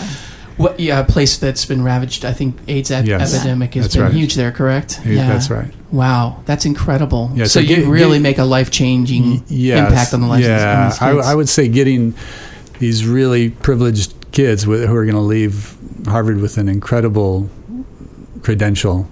What? 0.60 0.78
Yeah, 0.78 1.00
a 1.00 1.06
place 1.06 1.38
that's 1.38 1.64
been 1.64 1.84
ravaged. 1.84 2.26
I 2.26 2.34
think 2.34 2.60
AIDS 2.68 2.92
ep- 2.92 3.06
yes. 3.06 3.34
epidemic 3.34 3.76
has 3.76 3.94
been 3.94 4.04
right. 4.04 4.14
huge 4.14 4.36
there. 4.36 4.52
Correct. 4.52 5.00
Yeah, 5.06 5.26
that's 5.30 5.50
right. 5.50 5.72
Wow, 5.90 6.44
that's 6.46 6.66
incredible. 6.66 7.32
Yeah, 7.34 7.46
so, 7.46 7.62
so 7.62 7.66
get, 7.66 7.80
you 7.80 7.90
really 7.90 8.18
get, 8.18 8.24
make 8.24 8.38
a 8.40 8.44
life 8.44 8.70
changing 8.70 9.46
yes, 9.48 9.88
impact 9.88 10.14
on 10.14 10.20
the 10.20 10.28
lives. 10.28 10.46
Yeah, 10.46 10.88
of 10.90 11.02
I, 11.02 11.32
I, 11.32 11.36
would 11.36 11.48
say 11.48 11.70
getting 11.70 12.14
these 12.78 13.08
really 13.08 13.52
privileged 13.52 14.14
kids 14.34 14.68
with, 14.68 14.86
who 14.86 14.94
are 14.94 15.06
going 15.06 15.16
to 15.16 15.22
leave 15.22 15.78
Harvard 16.06 16.42
with 16.42 16.58
an 16.58 16.68
incredible 16.68 17.50
credential 18.44 19.10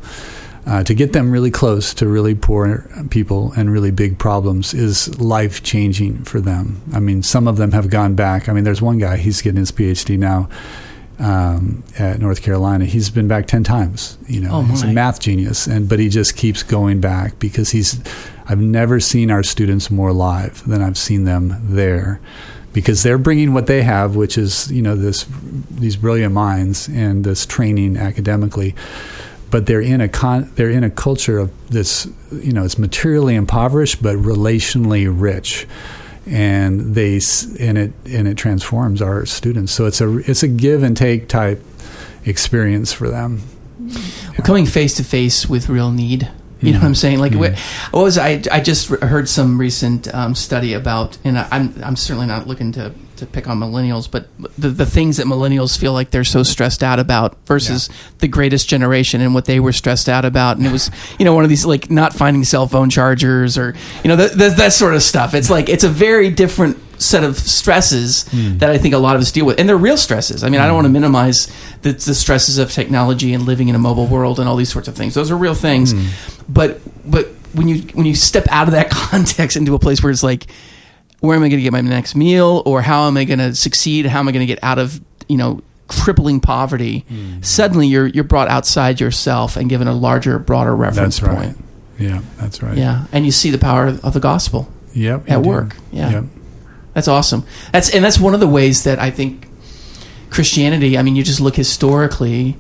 uh, 0.66 0.84
to 0.84 0.94
get 0.94 1.14
them 1.14 1.32
really 1.32 1.50
close 1.50 1.94
to 1.94 2.10
really 2.10 2.36
poor 2.36 2.90
people 3.10 3.54
and 3.54 3.72
really 3.72 3.92
big 3.92 4.20
problems 4.20 4.74
is 4.74 5.18
life 5.18 5.64
changing 5.64 6.26
for 6.26 6.42
them. 6.42 6.82
I 6.94 7.00
mean, 7.00 7.24
some 7.24 7.48
of 7.48 7.56
them 7.56 7.72
have 7.72 7.90
gone 7.90 8.16
back. 8.16 8.50
I 8.50 8.54
mean, 8.54 8.66
there's 8.66 8.82
one 8.82 8.98
guy, 8.98 9.16
he's 9.16 9.42
getting 9.42 9.60
his 9.60 9.72
PhD 9.72 10.20
now 10.20 10.50
um, 11.20 11.84
at 11.98 12.20
North 12.20 12.42
Carolina. 12.42 12.86
He's 12.86 13.10
been 13.10 13.28
back 13.28 13.48
10 13.48 13.64
times. 13.64 14.18
You 14.28 14.42
know, 14.42 14.50
oh 14.52 14.62
he's 14.64 14.84
a 14.84 14.88
math 14.88 15.20
genius, 15.20 15.68
and 15.68 15.90
but 15.90 16.00
he 16.00 16.10
just 16.10 16.36
keeps 16.36 16.64
going 16.64 17.02
back 17.02 17.40
because 17.40 17.72
he's, 17.72 18.02
I've 18.48 18.60
never 18.60 19.00
seen 19.00 19.32
our 19.32 19.44
students 19.44 19.90
more 19.90 20.14
live 20.14 20.66
than 20.68 20.82
I've 20.82 20.98
seen 20.98 21.24
them 21.24 21.56
there 21.64 22.20
because 22.74 23.02
they're 23.02 23.18
bringing 23.18 23.54
what 23.54 23.66
they 23.68 23.82
have, 23.82 24.16
which 24.16 24.38
is 24.38 24.72
you 24.72 24.82
know 24.82 24.96
this 24.96 25.26
these 25.72 25.96
brilliant 25.96 26.34
minds 26.34 26.88
and 26.88 27.24
this 27.24 27.46
training 27.46 27.98
academically, 27.98 28.76
but 29.50 29.66
they're 29.66 29.82
in 29.82 30.02
a 30.02 30.08
con- 30.08 30.52
they're 30.56 30.70
in 30.70 30.84
a 30.84 30.90
culture 30.90 31.40
of 31.40 31.52
this 31.70 32.08
you 32.32 32.52
know 32.52 32.64
it's 32.64 32.78
materially 32.78 33.36
impoverished 33.36 34.02
but 34.02 34.16
relationally 34.18 35.08
rich 35.10 35.66
and 36.28 36.96
they 36.96 37.20
and 37.60 37.78
it 37.78 37.94
and 38.06 38.28
it 38.28 38.36
transforms 38.38 39.02
our 39.02 39.26
students 39.26 39.72
so 39.72 39.86
it's 39.86 40.02
a 40.02 40.18
it's 40.30 40.44
a 40.44 40.48
give 40.48 40.84
and 40.84 40.98
take 40.98 41.28
type 41.28 41.64
experience 42.26 42.92
for 42.92 43.10
them 43.10 43.42
We're 43.80 44.44
coming 44.44 44.66
face 44.66 44.96
to 44.96 45.04
face 45.04 45.48
with 45.48 45.70
real 45.70 45.92
need 45.92 46.30
you 46.62 46.72
know 46.72 46.80
what 46.80 46.88
I'm 46.88 46.96
saying? 46.96 47.20
Like, 47.20 47.34
mm-hmm. 47.34 47.92
what 47.96 48.04
was 48.04 48.18
I? 48.18 48.42
I 48.52 48.62
just 48.62 48.88
heard 48.90 49.30
some 49.30 49.60
recent 49.60 50.14
um, 50.14 50.34
study 50.34 50.74
about, 50.74 51.18
and 51.24 51.38
I'm 51.38 51.74
I'm 51.84 51.96
certainly 51.96 52.26
not 52.26 52.48
looking 52.48 52.72
to 52.74 52.94
to 53.18 53.26
pick 53.26 53.48
on 53.48 53.60
millennials, 53.60 54.10
but 54.10 54.28
the, 54.58 54.70
the 54.70 54.86
things 54.86 55.18
that 55.18 55.26
millennials 55.26 55.78
feel 55.78 55.94
like 55.94 56.12
they're 56.12 56.24
so 56.24 56.44
stressed 56.44 56.84
out 56.84 57.00
about 57.00 57.38
versus 57.46 57.90
yeah. 57.90 57.96
the 58.20 58.28
greatest 58.28 58.70
generation 58.70 59.22
and 59.22 59.34
what 59.34 59.46
they 59.46 59.60
were 59.60 59.72
stressed 59.72 60.10
out 60.10 60.26
about. 60.26 60.58
And 60.58 60.66
it 60.66 60.72
was, 60.72 60.90
you 61.20 61.26
know, 61.26 61.34
one 61.34 61.44
of 61.44 61.50
these 61.50 61.66
like 61.66 61.90
not 61.90 62.14
finding 62.14 62.44
cell 62.44 62.68
phone 62.68 62.90
chargers 62.90 63.58
or, 63.58 63.76
you 64.04 64.08
know, 64.08 64.16
that, 64.16 64.58
that 64.58 64.74
sort 64.74 64.94
of 64.94 65.04
stuff. 65.04 65.34
It's 65.34 65.50
like, 65.50 65.70
it's 65.70 65.84
a 65.84 65.90
very 65.90 66.30
different 66.30 66.78
set 67.02 67.24
of 67.24 67.38
stresses 67.38 68.26
mm. 68.30 68.58
that 68.60 68.70
I 68.70 68.78
think 68.78 68.96
a 68.96 68.98
lot 68.98 69.16
of 69.16 69.22
us 69.22 69.32
deal 69.32 69.46
with. 69.46 69.60
And 69.60 69.68
they're 69.70 69.78
real 69.78 69.98
stresses. 69.98 70.44
I 70.44 70.50
mean, 70.50 70.60
mm. 70.60 70.64
I 70.64 70.68
don't 70.68 70.74
hmm. 70.74 70.76
want 70.78 70.86
to 70.88 70.94
minimize 70.94 71.48
the, 71.84 71.92
the, 71.92 72.16
stresses 72.16 72.58
of 72.58 72.72
technology 72.72 73.34
and 73.34 73.44
living 73.46 73.68
in 73.68 73.76
a 73.76 73.80
mobile 73.80 74.08
world 74.08 74.40
and 74.40 74.50
all 74.50 74.56
these 74.56 74.72
sorts 74.72 74.88
of 74.88 74.96
things. 74.96 75.14
Those 75.14 75.30
are 75.30 75.38
real 75.38 75.54
things. 75.54 75.94
Mm. 75.94 76.44
But, 76.50 76.82
but, 77.10 77.28
when 77.54 77.68
you 77.68 77.82
when 77.94 78.06
you 78.06 78.16
step 78.16 78.46
out 78.50 78.68
of 78.68 78.74
that 78.74 78.90
context 78.92 79.58
into 79.58 79.74
a 79.74 79.80
place 79.80 80.02
where 80.02 80.12
it's 80.12 80.24
like 80.24 80.46
where 81.20 81.36
am 81.36 81.44
I 81.44 81.50
going 81.50 81.60
to 81.60 81.64
get 81.64 81.74
my 81.74 81.82
next 81.82 82.16
meal 82.16 82.62
or 82.66 82.82
how 82.82 83.08
am 83.08 83.18
I 83.18 83.24
going 83.24 83.40
to 83.40 83.56
succeed? 83.56 84.06
How 84.06 84.20
am 84.20 84.28
I 84.28 84.32
going 84.32 84.46
to 84.46 84.54
get 84.54 84.64
out 84.64 84.80
of, 84.80 85.02
you 85.28 85.38
know, 85.38 85.62
crippling 85.88 86.40
poverty? 86.40 87.06
Mm. 87.10 87.44
Suddenly 87.44 87.88
you're, 87.88 88.08
you're 88.08 88.24
brought 88.24 88.48
outside 88.48 89.00
yourself 89.00 89.58
and 89.58 89.70
given 89.70 89.88
a 89.88 89.94
larger, 89.94 90.38
broader 90.40 90.76
reference 90.76 91.20
that's 91.20 91.36
point. 91.36 91.58
Right. 91.58 91.66
Yeah, 92.00 92.22
that's 92.38 92.62
right. 92.62 92.78
Yeah. 92.78 93.06
And 93.12 93.26
you 93.26 93.32
see 93.32 93.50
the 93.50 93.58
power 93.58 93.88
of 93.88 94.14
the 94.14 94.20
gospel. 94.20 94.72
Yep. 94.94 95.30
At 95.30 95.42
work. 95.42 95.76
Yeah. 95.92 96.12
Yep. 96.12 96.24
That's 96.94 97.08
awesome. 97.08 97.46
That's, 97.72 97.94
and 97.94 98.04
that's 98.04 98.20
one 98.20 98.34
of 98.34 98.40
the 98.40 98.48
ways 98.48 98.84
that 98.84 99.00
I 99.00 99.12
think 99.12 99.48
Christianity, 100.30 100.98
I 100.98 101.04
mean, 101.04 101.16
you 101.16 101.24
just 101.24 101.40
look 101.40 101.56
historically, 101.56 102.58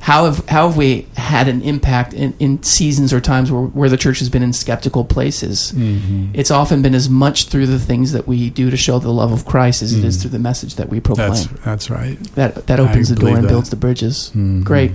how 0.00 0.26
have 0.26 0.48
how 0.48 0.68
have 0.68 0.76
we 0.76 1.06
had 1.16 1.48
an 1.48 1.62
impact 1.62 2.14
in, 2.14 2.34
in 2.38 2.62
seasons 2.62 3.12
or 3.12 3.20
times 3.20 3.50
where, 3.50 3.62
where 3.62 3.88
the 3.88 3.96
church 3.96 4.20
has 4.20 4.28
been 4.28 4.42
in 4.42 4.52
skeptical 4.52 5.04
places? 5.04 5.72
Mm-hmm. 5.74 6.30
It's 6.34 6.50
often 6.50 6.82
been 6.82 6.94
as 6.94 7.08
much 7.08 7.46
through 7.46 7.66
the 7.66 7.78
things 7.78 8.12
that 8.12 8.26
we 8.26 8.50
do 8.50 8.70
to 8.70 8.76
show 8.76 8.98
the 8.98 9.12
love 9.12 9.32
of 9.32 9.44
Christ 9.44 9.82
as 9.82 9.94
mm. 9.94 9.98
it 9.98 10.04
is 10.04 10.18
mm. 10.18 10.22
through 10.22 10.30
the 10.30 10.38
message 10.38 10.76
that 10.76 10.88
we 10.88 11.00
proclaim. 11.00 11.30
That's, 11.30 11.46
that's 11.64 11.90
right. 11.90 12.18
That 12.34 12.66
that 12.68 12.80
opens 12.80 13.10
I 13.10 13.14
the 13.14 13.20
door 13.20 13.34
and 13.36 13.44
that. 13.44 13.48
builds 13.48 13.70
the 13.70 13.76
bridges. 13.76 14.30
Mm-hmm. 14.30 14.62
Great. 14.62 14.92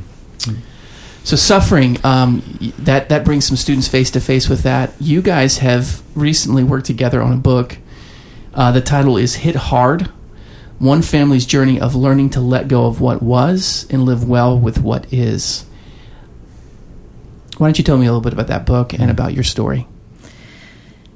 So 1.24 1.38
suffering 1.38 1.98
um, 2.04 2.42
that 2.80 3.10
that 3.10 3.24
brings 3.24 3.46
some 3.46 3.56
students 3.56 3.88
face 3.88 4.12
to 4.12 4.20
face 4.20 4.50
with 4.50 4.64
that. 4.64 4.94
You 5.00 5.22
guys 5.22 5.60
have 5.60 6.02
recently 6.16 6.64
worked 6.64 6.86
together 6.86 7.22
on 7.22 7.32
a 7.32 7.38
book. 7.38 7.78
Uh, 8.54 8.72
the 8.72 8.82
title 8.82 9.18
is 9.18 9.36
"Hit 9.36 9.56
Hard." 9.56 10.10
One 10.84 11.02
family's 11.02 11.46
journey 11.46 11.80
of 11.80 11.96
learning 11.96 12.30
to 12.32 12.42
let 12.42 12.68
go 12.68 12.86
of 12.86 13.00
what 13.00 13.24
was 13.24 13.88
and 13.90 14.04
live 14.04 14.28
well 14.28 14.60
with 14.60 14.80
what 14.80 15.12
is. 15.13 15.66
Why 17.58 17.68
don't 17.68 17.78
you 17.78 17.86
tell 17.86 17.98
me 17.98 18.06
a 18.06 18.10
little 18.10 18.22
bit 18.22 18.34
about 18.34 18.48
that 18.48 18.66
book 18.66 18.92
and 18.92 19.04
mm-hmm. 19.04 19.12
about 19.12 19.34
your 19.34 19.46
story? 19.46 19.88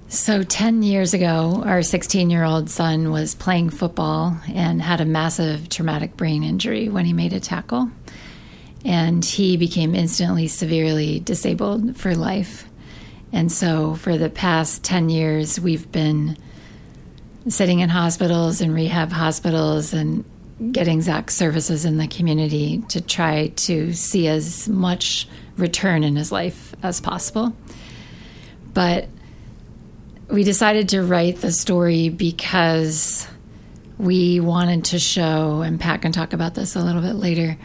So, 0.07 0.41
10 0.41 0.83
years 0.83 1.13
ago, 1.13 1.63
our 1.65 1.81
16 1.81 2.29
year 2.29 2.45
old 2.45 2.69
son 2.69 3.12
was 3.12 3.36
playing 3.36 3.71
football 3.71 4.38
and 4.47 4.81
had 4.81 5.01
a 5.01 5.05
massive 5.05 5.67
traumatic 5.67 6.15
brain 6.15 6.43
injury 6.43 6.88
when 6.88 7.03
he 7.03 7.12
made 7.12 7.33
a 7.33 7.41
tackle. 7.41 7.91
And 8.86 9.25
he 9.25 9.57
became 9.57 9.93
instantly 9.95 10.47
severely 10.47 11.19
disabled 11.19 11.97
for 11.97 12.15
life. 12.15 12.69
And 13.33 13.51
so, 13.51 13.95
for 13.95 14.17
the 14.17 14.29
past 14.29 14.86
10 14.86 15.09
years, 15.09 15.59
we've 15.59 15.91
been 15.91 16.38
sitting 17.49 17.79
in 17.79 17.89
hospitals 17.89 18.61
and 18.61 18.73
rehab 18.73 19.11
hospitals 19.11 19.93
and 19.93 20.25
getting 20.71 21.01
Zach 21.01 21.29
services 21.29 21.85
in 21.85 21.97
the 21.97 22.07
community 22.07 22.83
to 22.89 22.99
try 22.99 23.49
to 23.49 23.93
see 23.93 24.27
as 24.27 24.67
much 24.67 25.27
return 25.55 26.03
in 26.03 26.15
his 26.15 26.31
life 26.31 26.73
as 26.83 26.99
possible. 26.99 27.55
But 28.73 29.07
we 30.29 30.43
decided 30.43 30.89
to 30.89 31.03
write 31.03 31.37
the 31.37 31.51
story 31.51 32.09
because 32.09 33.27
we 33.97 34.39
wanted 34.39 34.85
to 34.85 34.99
show, 34.99 35.61
and 35.61 35.79
Pat 35.79 36.01
can 36.01 36.11
talk 36.11 36.33
about 36.33 36.53
this 36.53 36.75
a 36.75 36.81
little 36.81 37.01
bit 37.01 37.13
later, 37.13 37.57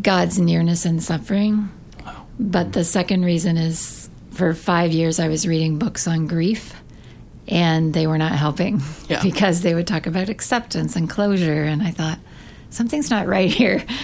God's 0.00 0.38
nearness 0.38 0.84
and 0.84 1.02
suffering. 1.02 1.70
But 2.38 2.72
the 2.72 2.84
second 2.84 3.24
reason 3.24 3.56
is 3.56 4.08
for 4.30 4.54
five 4.54 4.92
years 4.92 5.18
I 5.18 5.28
was 5.28 5.46
reading 5.46 5.78
books 5.78 6.06
on 6.06 6.26
grief 6.26 6.74
and 7.48 7.94
they 7.94 8.06
were 8.06 8.18
not 8.18 8.32
helping 8.32 8.80
yeah. 9.08 9.22
because 9.22 9.62
they 9.62 9.74
would 9.74 9.86
talk 9.86 10.06
about 10.06 10.28
acceptance 10.28 10.94
and 10.96 11.08
closure. 11.08 11.64
And 11.64 11.82
i 11.82 11.90
thought 11.90 12.18
something's 12.70 13.10
not 13.10 13.26
right 13.26 13.50
here. 13.50 13.84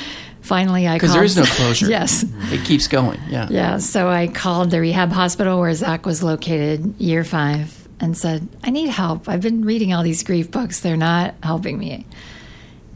Finally 0.40 0.86
i 0.86 0.98
called. 0.98 1.00
because 1.00 1.14
there 1.14 1.24
is 1.24 1.36
no 1.36 1.44
closure. 1.44 1.86
Yes. 1.88 2.24
It 2.52 2.64
keeps 2.66 2.88
going. 2.88 3.20
Yeah. 3.28 3.48
Yeah. 3.50 3.78
So 3.78 4.08
i 4.08 4.26
called 4.26 4.70
the 4.70 4.80
rehab 4.80 5.10
hospital 5.10 5.60
where 5.60 5.72
zach 5.74 6.04
was 6.06 6.22
located 6.22 6.98
year 6.98 7.24
five 7.24 7.86
and 8.00 8.16
said 8.16 8.48
i 8.62 8.70
need 8.70 8.88
help. 8.88 9.28
I've 9.28 9.42
been 9.42 9.64
reading 9.64 9.92
all 9.92 10.02
these 10.02 10.22
grief 10.22 10.50
books. 10.50 10.80
They're 10.80 10.96
not 10.96 11.34
helping 11.42 11.78
me. 11.78 12.06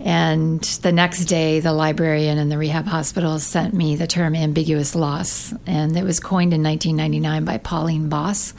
And 0.00 0.62
the 0.62 0.92
next 0.92 1.24
day 1.24 1.60
the 1.60 1.72
librarian 1.72 2.38
in 2.38 2.50
the 2.50 2.58
rehab 2.58 2.86
hospital 2.86 3.38
sent 3.38 3.74
me 3.74 3.96
the 3.96 4.06
term 4.06 4.34
ambiguous 4.34 4.94
loss. 4.94 5.52
And 5.66 5.96
it 5.96 6.04
was 6.04 6.20
coined 6.20 6.54
in 6.54 6.62
1999 6.62 7.44
by 7.44 7.58
pauline 7.58 8.08
boss 8.08 8.54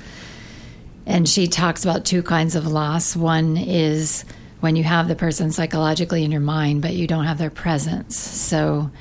and 1.10 1.28
she 1.28 1.48
talks 1.48 1.84
about 1.84 2.06
two 2.06 2.22
kinds 2.22 2.56
of 2.56 2.68
loss. 2.68 3.16
One 3.16 3.58
is 3.58 4.24
when 4.60 4.76
you 4.76 4.84
have 4.84 5.08
the 5.08 5.16
person 5.16 5.52
psychologically 5.52 6.24
in 6.24 6.32
your 6.32 6.40
mind, 6.40 6.84
but 6.84 6.94
you 6.94 7.08
don't 7.08 7.26
have 7.26 7.40
their 7.40 7.50
presence. 7.50 8.16
So, 8.16 8.92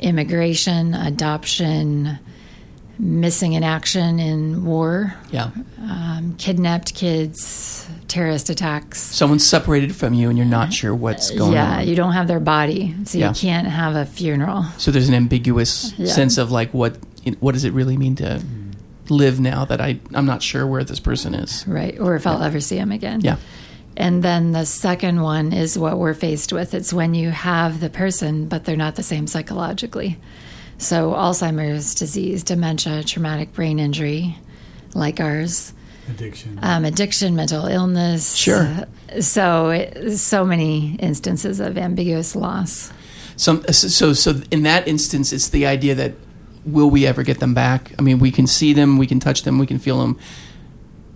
immigration, 0.00 0.92
adoption, 0.92 2.18
missing 2.98 3.52
in 3.52 3.62
action 3.62 4.18
in 4.18 4.64
war, 4.64 5.14
yeah, 5.30 5.50
um, 5.82 6.34
kidnapped 6.36 6.96
kids, 6.96 7.86
terrorist 8.08 8.50
attacks. 8.50 9.00
Someone's 9.00 9.46
separated 9.46 9.94
from 9.94 10.14
you, 10.14 10.30
and 10.30 10.36
you're 10.36 10.46
not 10.46 10.72
sure 10.72 10.92
what's 10.92 11.30
going 11.30 11.52
yeah, 11.52 11.64
on. 11.64 11.78
Yeah, 11.78 11.82
you 11.82 11.94
don't 11.94 12.12
have 12.12 12.26
their 12.26 12.40
body, 12.40 12.94
so 13.04 13.18
yeah. 13.18 13.28
you 13.28 13.34
can't 13.34 13.68
have 13.68 13.94
a 13.94 14.04
funeral. 14.04 14.64
So 14.78 14.90
there's 14.90 15.08
an 15.08 15.14
ambiguous 15.14 15.96
yeah. 15.96 16.06
sense 16.06 16.38
of 16.38 16.50
like 16.50 16.74
what 16.74 16.96
what 17.38 17.52
does 17.52 17.64
it 17.64 17.72
really 17.72 17.96
mean 17.96 18.16
to 18.16 18.42
live 19.10 19.40
now 19.40 19.64
that 19.64 19.80
I 19.80 19.98
I'm 20.14 20.26
not 20.26 20.42
sure 20.42 20.66
where 20.66 20.84
this 20.84 21.00
person 21.00 21.34
is. 21.34 21.66
Right, 21.66 21.98
or 21.98 22.16
if 22.16 22.26
I'll 22.26 22.42
ever 22.42 22.60
see 22.60 22.76
him 22.76 22.92
again. 22.92 23.20
Yeah. 23.20 23.36
And 23.96 24.22
then 24.22 24.52
the 24.52 24.64
second 24.64 25.20
one 25.20 25.52
is 25.52 25.78
what 25.78 25.98
we're 25.98 26.14
faced 26.14 26.52
with. 26.52 26.72
It's 26.72 26.92
when 26.92 27.12
you 27.14 27.30
have 27.30 27.80
the 27.80 27.90
person, 27.90 28.48
but 28.48 28.64
they're 28.64 28.76
not 28.76 28.96
the 28.96 29.02
same 29.02 29.26
psychologically. 29.26 30.16
So, 30.78 31.12
Alzheimer's 31.12 31.94
disease, 31.94 32.42
dementia, 32.42 33.04
traumatic 33.04 33.52
brain 33.52 33.78
injury, 33.78 34.38
like 34.94 35.20
ours, 35.20 35.74
addiction, 36.08 36.58
um, 36.62 36.86
addiction, 36.86 37.36
mental 37.36 37.66
illness. 37.66 38.34
Sure. 38.34 38.62
Uh, 38.62 39.20
so, 39.20 39.90
so 40.16 40.46
many 40.46 40.94
instances 40.96 41.60
of 41.60 41.76
ambiguous 41.76 42.34
loss. 42.34 42.90
Some, 43.36 43.62
so, 43.64 44.14
so 44.14 44.40
in 44.50 44.62
that 44.62 44.88
instance, 44.88 45.34
it's 45.34 45.48
the 45.48 45.66
idea 45.66 45.94
that 45.96 46.14
will 46.64 46.90
we 46.90 47.06
ever 47.06 47.22
get 47.22 47.40
them 47.40 47.54
back? 47.54 47.92
I 47.98 48.02
mean, 48.02 48.18
we 48.18 48.30
can 48.30 48.46
see 48.46 48.72
them, 48.72 48.98
we 48.98 49.06
can 49.06 49.20
touch 49.20 49.42
them, 49.42 49.58
we 49.58 49.66
can 49.66 49.78
feel 49.78 49.98
them, 50.00 50.18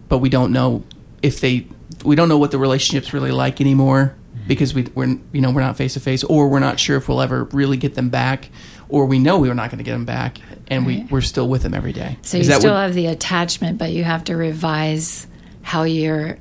but 0.08 0.18
we 0.18 0.28
don't 0.28 0.52
know 0.52 0.84
if 1.22 1.40
they. 1.40 1.66
We 2.04 2.16
don't 2.16 2.28
know 2.28 2.38
what 2.38 2.50
the 2.50 2.58
relationship's 2.58 3.14
really 3.14 3.30
like 3.30 3.60
anymore 3.60 4.14
mm-hmm. 4.34 4.48
because 4.48 4.74
we, 4.74 4.82
we're 4.94 5.18
you 5.32 5.40
know 5.40 5.50
we're 5.50 5.62
not 5.62 5.76
face 5.76 5.94
to 5.94 6.00
face, 6.00 6.24
or 6.24 6.48
we're 6.48 6.60
not 6.60 6.78
sure 6.78 6.96
if 6.96 7.08
we'll 7.08 7.22
ever 7.22 7.44
really 7.44 7.76
get 7.76 7.94
them 7.94 8.10
back, 8.10 8.50
or 8.88 9.06
we 9.06 9.18
know 9.18 9.38
we 9.38 9.48
are 9.50 9.54
not 9.54 9.70
going 9.70 9.78
to 9.78 9.84
get 9.84 9.92
them 9.92 10.04
back, 10.04 10.38
and 10.68 10.86
right. 10.86 10.98
we 11.00 11.06
we're 11.10 11.20
still 11.20 11.48
with 11.48 11.62
them 11.62 11.74
every 11.74 11.92
day. 11.92 12.18
So 12.22 12.38
Is 12.38 12.48
you 12.48 12.54
still 12.54 12.74
what, 12.74 12.80
have 12.80 12.94
the 12.94 13.06
attachment, 13.06 13.78
but 13.78 13.92
you 13.92 14.04
have 14.04 14.24
to 14.24 14.36
revise 14.36 15.26
how 15.62 15.84
you're 15.84 16.38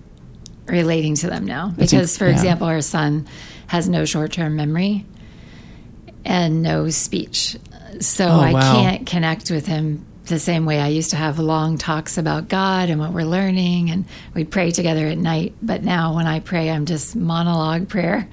relating 0.66 1.16
to 1.16 1.28
them 1.28 1.46
now. 1.46 1.70
Because, 1.70 2.18
for 2.18 2.26
yeah. 2.26 2.34
example, 2.34 2.68
our 2.68 2.82
son 2.82 3.28
has 3.68 3.90
no 3.90 4.06
short 4.06 4.32
term 4.32 4.56
memory 4.56 5.06
and 6.26 6.62
no 6.62 6.90
speech 6.90 7.58
so 8.02 8.28
oh, 8.28 8.40
I 8.40 8.54
wow. 8.54 8.74
can't 8.74 9.08
connect 9.08 9.52
with 9.52 9.68
him 9.68 10.06
the 10.26 10.40
same 10.40 10.66
way 10.66 10.80
I 10.80 10.88
used 10.88 11.10
to 11.10 11.16
have 11.18 11.38
long 11.38 11.78
talks 11.78 12.18
about 12.18 12.48
God 12.48 12.90
and 12.90 13.00
what 13.00 13.12
we're 13.12 13.26
learning, 13.26 13.92
and 13.92 14.06
we'd 14.34 14.52
pray 14.52 14.72
together 14.72 15.08
at 15.08 15.18
night. 15.18 15.54
But 15.62 15.84
now, 15.84 16.16
when 16.16 16.28
I 16.28 16.40
pray, 16.40 16.70
I'm 16.70 16.86
just 16.86 17.16
monologue 17.16 17.90
prayer, 17.90 18.28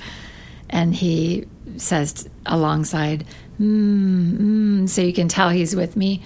and 0.69 0.95
he 0.95 1.47
says 1.77 2.29
alongside, 2.47 3.27
mm, 3.61 4.39
mm, 4.39 4.89
so 4.89 5.03
you 5.03 5.13
can 5.13 5.29
tell 5.29 5.51
he's 5.51 5.75
with 5.75 5.97
me. 5.97 6.23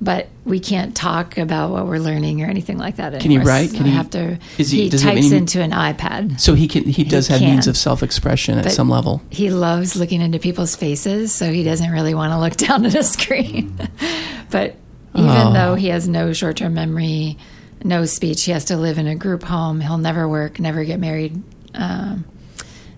But 0.00 0.28
we 0.44 0.60
can't 0.60 0.94
talk 0.94 1.38
about 1.38 1.70
what 1.70 1.86
we're 1.86 1.98
learning 1.98 2.42
or 2.42 2.46
anything 2.46 2.76
like 2.78 2.96
that. 2.96 3.14
Anymore. 3.14 3.20
Can 3.22 3.30
you 3.30 3.40
write? 3.40 3.70
Can 3.72 3.84
he 3.84 3.90
he 3.90 3.96
have 3.96 4.10
to? 4.10 4.38
is 4.58 4.70
he- 4.70 4.78
he 4.78 4.84
he 4.84 4.90
types 4.98 5.26
any- 5.26 5.36
into 5.36 5.60
an 5.62 5.70
iPad. 5.72 6.38
So 6.38 6.54
he 6.54 6.68
can 6.68 6.84
he 6.84 7.02
does 7.04 7.28
have 7.28 7.40
can. 7.40 7.50
means 7.50 7.66
of 7.66 7.76
self 7.76 8.02
expression 8.02 8.58
at 8.58 8.70
some 8.72 8.88
level. 8.90 9.22
He 9.30 9.50
loves 9.50 9.96
looking 9.96 10.20
into 10.20 10.38
people's 10.38 10.76
faces, 10.76 11.32
so 11.32 11.50
he 11.50 11.62
doesn't 11.64 11.90
really 11.90 12.14
want 12.14 12.32
to 12.32 12.38
look 12.38 12.56
down 12.68 12.84
at 12.84 12.94
a 12.94 13.02
screen. 13.02 13.76
but 14.50 14.76
even 15.14 15.30
Oh. 15.30 15.52
though 15.54 15.74
he 15.76 15.88
has 15.88 16.06
no 16.06 16.32
short 16.34 16.56
term 16.58 16.74
memory, 16.74 17.38
no 17.82 18.04
speech, 18.04 18.44
he 18.44 18.52
has 18.52 18.66
to 18.66 18.76
live 18.76 18.98
in 18.98 19.06
a 19.06 19.14
group 19.14 19.42
home. 19.42 19.80
He'll 19.80 19.96
never 19.98 20.28
work, 20.28 20.60
never 20.60 20.84
get 20.84 21.00
married, 21.00 21.42
um, 21.74 22.24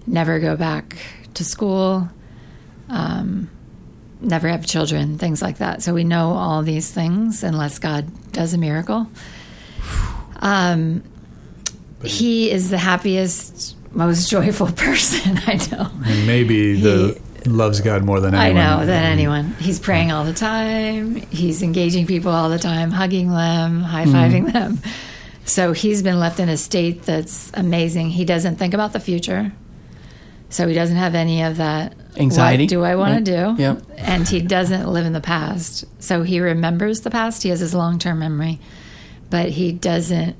never 0.07 0.40
go 0.40 0.57
back 0.57 0.97
to 1.35 1.45
school, 1.45 2.09
um, 2.88 3.50
never 4.21 4.49
have 4.49 4.67
children, 4.67 5.19
things 5.19 5.43
like 5.43 5.59
that. 5.59 5.83
So 5.83 5.95
we 5.95 6.05
know 6.05 6.33
all 6.33 6.63
these 6.63 6.91
things 6.91 7.43
unless 7.43 7.79
God 7.79 8.07
does 8.33 8.55
a 8.55 8.59
miracle. 8.59 9.07
Um, 10.37 11.03
he 12.05 12.51
is 12.51 12.71
the 12.71 12.79
happiest, 12.79 13.77
most 13.93 14.31
joyful 14.31 14.67
person 14.77 15.39
I 15.47 15.55
know. 15.71 15.91
And 16.05 16.27
maybe 16.27 16.81
the 16.81 17.21
loves 17.47 17.81
God 17.81 18.05
more 18.05 18.21
than 18.21 18.35
I 18.35 18.53
know 18.53 18.85
than 18.85 19.05
anyone. 19.05 19.55
He's 19.55 19.79
praying 19.79 20.13
all 20.13 20.25
the 20.25 20.33
time. 20.33 21.17
He's 21.17 21.63
engaging 21.63 22.07
people 22.07 22.33
all 22.33 22.51
the 22.51 22.59
time, 22.59 22.91
hugging 22.91 23.31
them, 23.31 23.81
high 23.81 24.05
fiving 24.05 24.53
them. 24.53 24.81
So 25.45 25.73
he's 25.73 26.03
been 26.03 26.19
left 26.19 26.41
in 26.41 26.49
a 26.49 26.57
state 26.57 27.05
that's 27.05 27.51
amazing. 27.55 28.11
He 28.11 28.25
doesn't 28.25 28.57
think 28.57 28.75
about 28.75 28.93
the 28.93 29.01
future. 29.01 29.51
So 30.51 30.69
he 30.69 30.75
doesn't 30.75 30.97
have 30.97 31.15
any 31.15 31.43
of 31.43 31.57
that 31.59 31.95
Anxiety, 32.17 32.65
What 32.65 32.69
do 32.71 32.85
I 32.85 32.95
want 32.97 33.12
right? 33.15 33.25
to 33.25 33.55
do? 33.57 33.62
Yeah. 33.62 33.77
And 33.97 34.27
he 34.29 34.41
doesn't 34.41 34.88
live 34.88 35.07
in 35.07 35.12
the 35.12 35.21
past. 35.21 35.85
So 36.03 36.23
he 36.23 36.41
remembers 36.41 37.03
the 37.03 37.11
past. 37.11 37.43
He 37.43 37.49
has 37.50 37.61
his 37.61 37.75
long 37.75 37.99
term 37.99 38.19
memory, 38.21 38.59
but 39.31 39.50
he 39.50 39.73
doesn't 39.73 40.37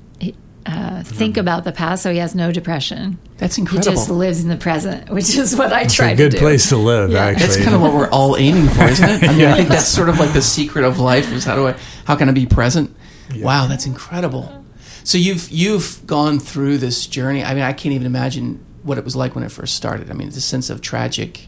uh, 0.65 1.03
think 1.03 1.37
about 1.37 1.63
the 1.63 1.71
past. 1.71 2.03
So 2.03 2.11
he 2.11 2.17
has 2.17 2.35
no 2.35 2.51
depression. 2.51 3.17
That's 3.37 3.57
incredible. 3.57 3.91
He 3.91 3.95
just 3.95 4.09
lives 4.09 4.43
in 4.43 4.49
the 4.49 4.57
present, 4.57 5.09
which 5.13 5.35
is 5.37 5.55
what 5.55 5.71
I 5.71 5.81
It's 5.83 5.93
try 5.93 6.07
a 6.09 6.15
to 6.15 6.29
good 6.29 6.37
place 6.37 6.67
to 6.69 6.77
live, 6.77 7.11
Yeah. 7.11 7.25
actually. 7.25 7.45
That's 7.47 7.57
kind 7.63 7.75
of 7.75 7.81
what 7.81 7.93
we're 7.93 8.09
all 8.09 8.35
aiming 8.37 8.67
for, 8.69 8.83
isn't 8.83 9.09
it? 9.09 9.23
I 9.29 9.33
mean, 9.35 9.45
I 9.47 9.55
think 9.55 9.69
that's 9.69 9.87
sort 9.87 10.09
of 10.09 10.19
like 10.19 10.33
the 10.33 10.41
secret 10.41 10.83
of 10.83 10.99
life 10.99 11.31
is 11.31 11.45
how 11.45 11.55
do 11.55 11.67
I, 11.67 11.75
how 12.05 12.15
can 12.15 12.27
I 12.29 12.33
be 12.33 12.45
present? 12.45 12.95
Wow, 13.37 13.67
that's 13.67 13.85
incredible. 13.85 14.55
So 15.03 15.17
you've 15.17 15.49
you've 15.49 16.05
gone 16.05 16.39
through 16.39 16.79
this 16.79 17.07
journey. 17.07 17.43
I 17.43 17.53
mean, 17.53 17.63
I 17.63 17.73
can't 17.73 17.93
even 17.93 18.05
imagine 18.07 18.63
what 18.83 18.97
it 18.97 19.03
was 19.05 19.15
like 19.15 19.35
when 19.35 19.43
it 19.43 19.51
first 19.51 19.75
started. 19.75 20.09
I 20.09 20.13
mean, 20.13 20.29
the 20.31 20.41
sense 20.41 20.69
of 20.69 20.81
tragic, 20.81 21.47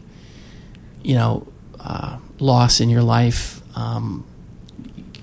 you 1.03 1.15
know, 1.15 1.48
uh, 1.79 2.17
loss 2.39 2.79
in 2.79 2.89
your 2.89 3.03
life. 3.03 3.62
Um, 3.77 4.25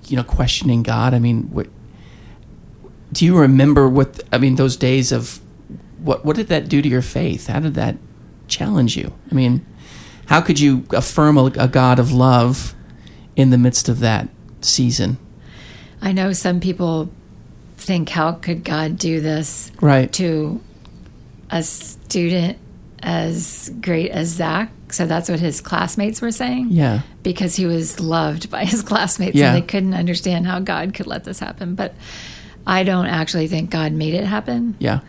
you 0.06 0.16
know, 0.16 0.24
questioning 0.24 0.82
God. 0.82 1.12
I 1.12 1.18
mean, 1.18 1.44
what 1.50 1.68
do 3.12 3.24
you 3.24 3.36
remember? 3.38 3.88
What 3.88 4.22
I 4.32 4.38
mean, 4.38 4.56
those 4.56 4.76
days 4.76 5.12
of 5.12 5.40
what 5.98 6.24
what 6.24 6.36
did 6.36 6.48
that 6.48 6.68
do 6.68 6.80
to 6.80 6.88
your 6.88 7.02
faith? 7.02 7.46
How 7.48 7.60
did 7.60 7.74
that 7.74 7.96
challenge 8.46 8.96
you? 8.96 9.12
I 9.30 9.34
mean, 9.34 9.66
how 10.26 10.40
could 10.40 10.58
you 10.58 10.84
affirm 10.90 11.36
a, 11.36 11.44
a 11.58 11.68
God 11.68 11.98
of 11.98 12.12
love 12.12 12.74
in 13.36 13.50
the 13.50 13.58
midst 13.58 13.88
of 13.88 14.00
that 14.00 14.28
season? 14.62 15.18
I 16.00 16.12
know 16.12 16.32
some 16.32 16.60
people 16.60 17.10
think, 17.76 18.08
how 18.08 18.32
could 18.32 18.64
God 18.64 18.98
do 18.98 19.20
this 19.20 19.70
Right. 19.80 20.12
to 20.14 20.60
a 21.50 21.62
student 21.62 22.56
as 23.02 23.70
great 23.80 24.10
as 24.10 24.28
Zach? 24.28 24.70
So 24.92 25.06
that's 25.06 25.28
what 25.28 25.40
his 25.40 25.60
classmates 25.60 26.20
were 26.20 26.30
saying. 26.30 26.68
Yeah. 26.70 27.00
Because 27.22 27.56
he 27.56 27.66
was 27.66 28.00
loved 28.00 28.50
by 28.50 28.64
his 28.64 28.82
classmates 28.82 29.36
Yeah. 29.36 29.48
and 29.52 29.56
they 29.62 29.66
couldn't 29.66 29.94
understand 29.94 30.46
how 30.46 30.60
God 30.60 30.94
could 30.94 31.06
let 31.06 31.24
this 31.24 31.38
happen. 31.38 31.74
But 31.74 31.94
I 32.66 32.84
don't 32.84 33.06
actually 33.06 33.48
think 33.48 33.70
God 33.70 33.92
made 33.92 34.14
it 34.14 34.24
happen. 34.24 34.76
Yeah. 34.78 35.00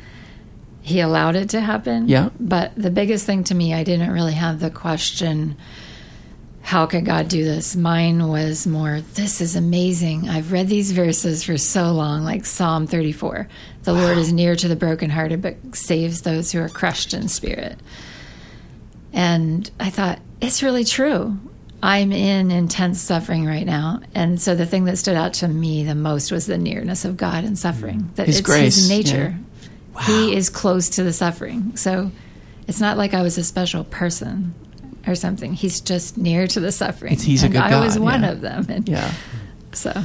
He 0.81 1.01
allowed 1.01 1.36
it 1.36 1.50
to 1.50 1.62
happen. 1.62 2.07
Yeah. 2.07 2.29
But 2.39 2.71
the 2.75 2.89
biggest 2.89 3.25
thing 3.25 3.43
to 3.45 3.55
me, 3.55 3.74
I 3.74 3.83
didn't 3.83 4.12
really 4.12 4.33
have 4.33 4.59
the 4.59 4.69
question, 4.71 5.57
how 6.61 6.85
could 6.85 7.05
God 7.05 7.27
do 7.27 7.44
this? 7.44 7.75
Mine 7.75 8.27
was 8.27 8.68
more, 8.68 9.01
this 9.15 9.42
is 9.42 9.55
amazing. 9.55 10.29
I've 10.29 10.51
read 10.51 10.68
these 10.68 10.92
verses 10.92 11.44
for 11.44 11.57
so 11.57 11.92
long, 11.92 12.24
like 12.24 12.46
Psalm 12.46 12.87
34. 12.87 13.48
The 13.83 13.94
Lord 13.94 14.18
is 14.18 14.31
near 14.31 14.55
to 14.55 14.68
the 14.68 14.75
brokenhearted, 14.75 15.42
but 15.42 15.55
saves 15.74 16.22
those 16.22 16.51
who 16.51 16.59
are 16.61 16.70
crushed 16.70 17.13
in 17.13 17.27
spirit. 17.27 17.79
And 19.13 19.69
I 19.79 19.89
thought, 19.89 20.19
it's 20.41 20.61
really 20.63 20.83
true. 20.83 21.37
I'm 21.81 22.11
in 22.11 22.51
intense 22.51 23.00
suffering 23.00 23.45
right 23.45 23.65
now. 23.65 24.01
And 24.13 24.39
so 24.41 24.53
the 24.55 24.65
thing 24.65 24.83
that 24.85 24.98
stood 24.98 25.15
out 25.15 25.33
to 25.35 25.48
me 25.48 25.83
the 25.83 25.95
most 25.95 26.31
was 26.31 26.45
the 26.45 26.57
nearness 26.57 27.05
of 27.05 27.15
God 27.17 27.43
in 27.45 27.55
suffering. 27.55 28.11
That 28.15 28.27
His 28.27 28.39
it's 28.39 28.45
grace, 28.45 28.75
his 28.75 28.89
nature. 28.89 29.37
yeah. 29.95 30.05
He 30.05 30.35
is 30.35 30.50
close 30.50 30.89
to 30.91 31.03
the 31.03 31.13
suffering. 31.13 31.75
So 31.77 32.11
it's 32.67 32.79
not 32.81 32.98
like 32.98 33.13
I 33.13 33.22
was 33.22 33.37
a 33.37 33.43
special 33.43 33.83
person 33.85 34.53
or 35.07 35.15
something. 35.15 35.53
He's 35.53 35.79
just 35.81 36.17
near 36.17 36.48
to 36.48 36.59
the 36.59 36.72
suffering. 36.72 37.13
It's- 37.13 37.25
he's 37.25 37.43
a 37.43 37.45
and 37.48 37.53
good 37.53 37.61
I 37.63 37.79
was 37.83 37.98
one 37.98 38.24
yeah. 38.24 38.31
of 38.31 38.41
them. 38.41 38.65
And 38.69 38.87
Yeah. 38.87 39.11
so 39.72 40.03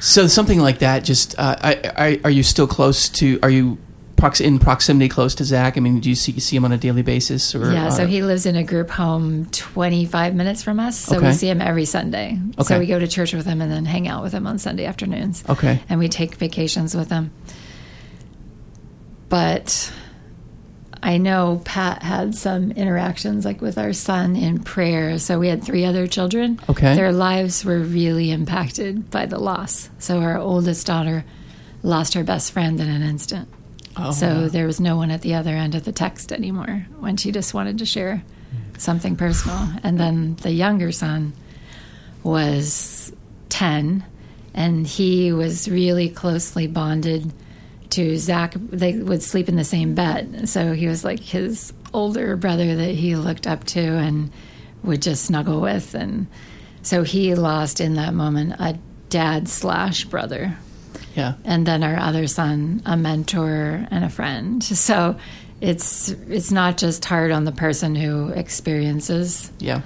So 0.00 0.26
something 0.28 0.58
like 0.60 0.78
that. 0.78 1.04
Just 1.04 1.36
uh, 1.38 1.56
I, 1.60 1.80
I, 1.96 2.20
are 2.24 2.30
you 2.30 2.42
still 2.44 2.66
close 2.68 3.08
to? 3.10 3.38
Are 3.42 3.50
you 3.50 3.78
prox- 4.22 4.40
in 4.40 4.58
proximity 4.58 5.08
close 5.08 5.34
to 5.34 5.44
Zach? 5.44 5.76
I 5.76 5.80
mean, 5.80 5.98
do 6.00 6.08
you 6.08 6.14
see, 6.14 6.38
see 6.38 6.56
him 6.56 6.64
on 6.64 6.72
a 6.72 6.78
daily 6.78 7.02
basis? 7.02 7.54
Or 7.54 7.72
yeah, 7.72 7.88
so 7.88 8.04
uh, 8.04 8.06
he 8.06 8.22
lives 8.22 8.46
in 8.46 8.54
a 8.56 8.62
group 8.62 8.88
home 8.90 9.46
25 9.46 10.34
minutes 10.34 10.62
from 10.62 10.78
us. 10.78 10.98
So 10.98 11.16
Okay. 11.16 11.28
we 11.28 11.32
see 11.34 11.48
him 11.48 11.60
every 11.60 11.84
Sunday. 11.84 12.38
Okay. 12.58 12.62
So 12.74 12.78
we 12.78 12.86
go 12.86 12.98
to 12.98 13.08
church 13.08 13.32
with 13.34 13.44
him 13.46 13.60
and 13.60 13.70
then 13.70 13.84
hang 13.84 14.06
out 14.06 14.22
with 14.22 14.32
him 14.32 14.46
on 14.46 14.58
Sunday 14.58 14.84
afternoons. 14.84 15.42
Okay. 15.48 15.80
And 15.88 15.98
we 15.98 16.08
take 16.08 16.36
vacations 16.36 16.94
with 16.94 17.10
him. 17.10 17.32
But 19.28 19.92
I 21.02 21.18
know 21.18 21.60
Pat 21.64 22.02
had 22.02 22.34
some 22.34 22.70
interactions 22.72 23.44
like 23.44 23.60
with 23.60 23.76
our 23.78 23.92
son 23.92 24.36
in 24.36 24.62
prayer. 24.62 25.18
So 25.18 25.38
we 25.38 25.48
had 25.48 25.64
three 25.64 25.84
other 25.84 26.06
children. 26.06 26.60
Okay. 26.68 26.94
Their 26.94 27.12
lives 27.12 27.64
were 27.64 27.80
really 27.80 28.30
impacted 28.30 29.10
by 29.10 29.26
the 29.26 29.38
loss. 29.38 29.88
So 29.98 30.20
our 30.20 30.38
oldest 30.38 30.86
daughter 30.86 31.24
lost 31.82 32.14
her 32.14 32.22
best 32.22 32.52
friend 32.52 32.78
in 32.80 32.88
an 32.88 33.02
instant. 33.02 33.48
Oh, 33.96 34.12
so 34.12 34.26
wow. 34.26 34.48
there 34.48 34.66
was 34.66 34.80
no 34.80 34.96
one 34.96 35.10
at 35.10 35.20
the 35.20 35.34
other 35.34 35.50
end 35.50 35.74
of 35.74 35.84
the 35.84 35.92
text 35.92 36.32
anymore 36.32 36.86
when 36.98 37.16
she 37.16 37.30
just 37.30 37.52
wanted 37.52 37.78
to 37.78 37.86
share 37.86 38.22
something 38.78 39.16
personal. 39.16 39.68
And 39.82 39.98
then 39.98 40.36
the 40.36 40.50
younger 40.50 40.92
son 40.92 41.34
was 42.22 43.12
10, 43.50 44.04
and 44.54 44.86
he 44.86 45.32
was 45.32 45.68
really 45.68 46.08
closely 46.08 46.66
bonded 46.66 47.32
to 47.90 48.16
Zach. 48.16 48.54
They 48.56 48.94
would 48.94 49.22
sleep 49.22 49.48
in 49.48 49.56
the 49.56 49.64
same 49.64 49.94
bed. 49.94 50.48
So 50.48 50.72
he 50.72 50.86
was 50.86 51.04
like 51.04 51.20
his 51.20 51.72
older 51.92 52.36
brother 52.36 52.74
that 52.74 52.94
he 52.94 53.16
looked 53.16 53.46
up 53.46 53.64
to 53.64 53.80
and 53.80 54.30
would 54.82 55.02
just 55.02 55.24
snuggle 55.26 55.60
with. 55.60 55.94
And 55.94 56.26
so 56.82 57.02
he 57.02 57.34
lost 57.34 57.80
in 57.80 57.94
that 57.94 58.14
moment 58.14 58.54
a 58.58 58.78
dad 59.10 59.48
slash 59.48 60.04
brother 60.06 60.56
yeah. 61.14 61.34
and 61.44 61.66
then 61.66 61.82
our 61.82 61.96
other 61.98 62.26
son 62.26 62.82
a 62.86 62.96
mentor 62.96 63.86
and 63.90 64.04
a 64.04 64.08
friend 64.10 64.62
so 64.64 65.16
it's 65.60 66.10
it's 66.28 66.50
not 66.50 66.76
just 66.76 67.04
hard 67.04 67.30
on 67.30 67.44
the 67.44 67.52
person 67.52 67.94
who 67.94 68.28
experiences 68.30 69.52
Yeah. 69.60 69.82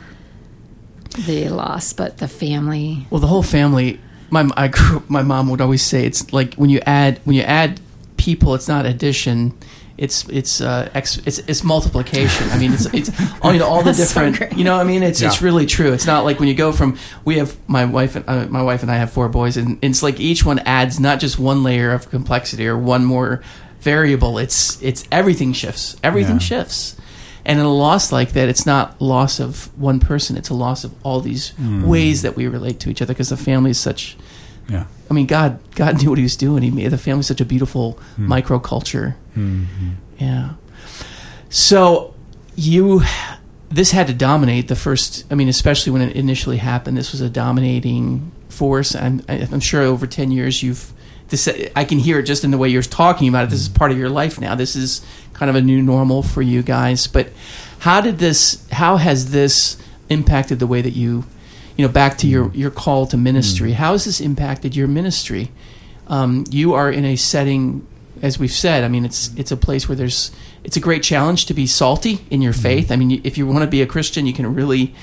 the 1.27 1.49
loss 1.49 1.93
but 1.93 2.19
the 2.19 2.29
family 2.29 3.07
Well, 3.11 3.21
the 3.21 3.27
whole 3.27 3.43
family. 3.43 4.01
My 4.31 4.49
I 4.57 4.69
grew, 4.69 5.03
my 5.09 5.23
mom 5.23 5.49
would 5.51 5.61
always 5.61 5.83
say 5.83 6.05
it's 6.05 6.33
like 6.33 6.55
when 6.55 6.69
you 6.71 6.81
add 6.85 7.21
when 7.25 7.37
you 7.37 7.43
add 7.43 7.81
people, 8.17 8.55
it's 8.57 8.67
not 8.67 8.85
addition. 8.87 9.53
It's 9.99 10.29
it's 10.29 10.61
uh, 10.61 10.91
ex, 10.93 11.19
it's 11.27 11.39
it's 11.39 11.65
multiplication. 11.65 12.51
I 12.51 12.59
mean, 12.59 12.73
it's 12.75 12.87
it's 12.93 13.11
all 13.41 13.53
you 13.53 13.59
know 13.61 13.67
all 13.67 13.83
the 13.83 13.93
That's 13.93 14.11
so 14.13 14.31
different. 14.31 14.59
you 14.59 14.65
know, 14.65 14.77
I 14.79 14.85
mean, 14.85 15.03
it's 15.03 15.23
it's 15.23 15.41
really 15.41 15.65
true. 15.65 15.93
It's 15.95 16.07
not 16.07 16.25
like 16.25 16.39
when 16.39 16.49
you 16.49 16.55
go 16.55 16.71
from 16.73 16.99
we 17.25 17.39
have 17.39 17.57
my 17.67 17.85
wife 17.87 18.15
and 18.17 18.25
uh, 18.29 18.47
my 18.49 18.63
wife 18.63 18.83
and 18.83 18.91
I 18.91 18.97
have 18.97 19.11
four 19.11 19.29
boys, 19.31 19.57
and 19.57 19.79
it's 19.83 20.03
like 20.03 20.21
each 20.21 20.45
one 20.45 20.59
adds 20.61 21.01
not 21.01 21.19
just 21.19 21.39
one 21.39 21.63
layer 21.63 21.93
of 21.93 22.11
complexity 22.11 22.67
or 22.69 22.77
one 22.77 23.05
more 23.07 23.43
variable. 23.81 24.37
It's 24.39 24.81
it's 24.83 25.05
everything 25.11 25.55
shifts. 25.55 25.97
Everything 26.03 26.35
Yeah. 26.37 26.41
shifts. 26.41 26.97
And 27.47 27.59
in 27.61 27.65
a 27.65 27.73
loss 27.73 28.11
like 28.13 28.33
that, 28.33 28.49
it's 28.49 28.67
not 28.67 29.01
loss 29.01 29.41
of 29.41 29.71
one 29.81 29.99
person; 30.01 30.37
it's 30.37 30.51
a 30.51 30.55
loss 30.55 30.85
of 30.85 30.93
all 31.05 31.21
these 31.21 31.53
ways 31.59 32.21
that 32.23 32.37
we 32.37 32.49
relate 32.49 32.81
to 32.81 32.91
each 32.91 33.01
other. 33.01 33.15
Because 33.15 33.31
the 33.31 33.37
family 33.39 33.71
is 33.71 33.79
such. 33.79 34.17
Yeah. 34.69 34.87
I 35.09 35.15
mean, 35.15 35.27
God, 35.27 35.61
God 35.77 36.03
knew 36.03 36.11
what 36.11 36.19
He 36.19 36.25
was 36.25 36.35
doing. 36.37 36.65
He 36.65 36.73
made 36.73 36.89
the 36.89 36.99
family 36.99 37.23
such 37.23 37.41
a 37.41 37.45
beautiful 37.45 37.99
microculture. 38.19 39.15
Mm-hmm. 39.37 39.91
Yeah. 40.19 40.55
So 41.49 42.15
you, 42.57 43.03
this 43.69 43.93
had 43.93 44.07
to 44.09 44.15
dominate 44.15 44.69
the 44.69 44.77
first. 44.77 45.25
I 45.31 45.35
mean, 45.35 45.49
especially 45.49 45.93
when 45.93 46.03
it 46.03 46.17
initially 46.17 46.57
happened, 46.57 46.97
this 46.97 47.13
was 47.13 47.21
a 47.21 47.31
dominating 47.31 48.33
force. 48.49 48.97
I'm, 48.97 49.23
I'm 49.29 49.61
sure 49.61 49.83
over 49.83 50.07
ten 50.07 50.33
years 50.33 50.63
you've. 50.63 50.93
This 51.29 51.49
I 51.75 51.85
can 51.85 51.99
hear 51.99 52.21
it 52.21 52.23
just 52.23 52.45
in 52.45 52.53
the 52.53 52.59
way 52.59 52.69
you're 52.69 52.83
talking 52.83 53.29
about 53.29 53.45
it. 53.45 53.51
This 53.51 53.61
is 53.61 53.69
part 53.69 53.91
of 53.91 53.99
your 53.99 54.09
life 54.09 54.41
now. 54.41 54.55
This 54.55 54.77
is 54.77 55.05
kind 55.33 55.51
of 55.51 55.57
a 55.57 55.61
new 55.61 55.83
normal 55.83 56.23
for 56.23 56.41
you 56.41 56.63
guys. 56.63 57.09
But 57.09 57.31
how 57.81 58.01
did 58.01 58.19
this? 58.19 58.65
How 58.71 58.97
has 58.97 59.33
this 59.33 59.77
impacted 60.09 60.61
the 60.61 60.67
way 60.67 60.83
that 60.83 60.93
you? 60.93 61.25
you 61.77 61.87
know, 61.87 61.93
back 61.93 62.17
to 62.19 62.27
your 62.27 62.51
your 62.55 62.71
call 62.71 63.07
to 63.07 63.17
ministry. 63.17 63.73
How 63.73 63.93
has 63.93 64.05
this 64.05 64.21
impacted 64.21 64.75
your 64.75 64.89
ministry? 64.89 65.51
Um, 66.09 66.45
you 66.51 66.73
are 66.75 66.91
in 66.91 67.05
a 67.05 67.17
setting, 67.17 67.87
as 68.23 68.39
we've 68.39 68.53
said. 68.53 68.85
I 68.85 68.89
mean, 68.89 69.05
it's 69.05 69.35
it's 69.37 69.51
a 69.51 69.57
place 69.57 69.89
where 69.89 69.97
there's 69.97 70.31
it's 70.65 70.77
a 70.77 70.81
great 70.81 71.03
challenge 71.03 71.47
to 71.47 71.55
be 71.55 71.67
salty 71.67 72.25
in 72.31 72.43
your 72.43 72.53
mm-hmm. 72.53 72.63
faith. 72.63 72.93
I 72.93 72.97
mean, 72.97 73.21
if 73.25 73.39
you 73.39 73.47
want 73.47 73.61
to 73.61 73.71
be 73.71 73.83
a 73.83 73.87
Christian, 73.87 74.27
you 74.27 74.33
can 74.33 74.55
really 74.55 74.95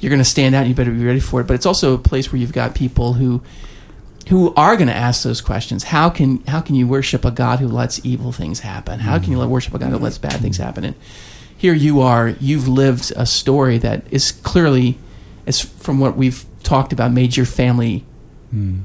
you're 0.00 0.10
going 0.10 0.20
to 0.20 0.24
stand 0.24 0.54
out. 0.54 0.60
and 0.60 0.68
You 0.68 0.74
better 0.74 0.90
be 0.90 1.04
ready 1.04 1.20
for 1.20 1.40
it. 1.40 1.46
But 1.46 1.54
it's 1.54 1.66
also 1.66 1.94
a 1.94 1.98
place 1.98 2.32
where 2.32 2.40
you've 2.40 2.52
got 2.52 2.74
people 2.74 3.14
who 3.14 3.42
who 4.28 4.54
are 4.54 4.76
going 4.76 4.88
to 4.88 4.94
ask 4.94 5.22
those 5.22 5.40
questions. 5.40 5.84
How 5.84 6.10
can 6.10 6.42
how 6.46 6.60
can 6.60 6.74
you 6.74 6.86
worship 6.86 7.24
a 7.24 7.30
God 7.30 7.58
who 7.58 7.68
lets 7.68 8.04
evil 8.04 8.32
things 8.32 8.60
happen? 8.60 9.00
How 9.00 9.18
can 9.18 9.32
you 9.32 9.38
mm-hmm. 9.38 9.50
worship 9.50 9.74
a 9.74 9.78
God 9.78 9.90
who 9.90 9.98
lets 9.98 10.18
bad 10.18 10.40
things 10.40 10.56
mm-hmm. 10.56 10.64
happen? 10.66 10.84
And 10.84 10.96
here 11.56 11.74
you 11.74 12.00
are. 12.00 12.28
You've 12.40 12.68
lived 12.68 13.12
a 13.16 13.26
story 13.26 13.76
that 13.78 14.04
is 14.10 14.32
clearly, 14.32 14.98
as 15.46 15.60
from 15.60 15.98
what 16.00 16.16
we've 16.16 16.46
talked 16.62 16.92
about, 16.92 17.12
made 17.12 17.36
your 17.36 17.44
family 17.44 18.06
mm. 18.54 18.80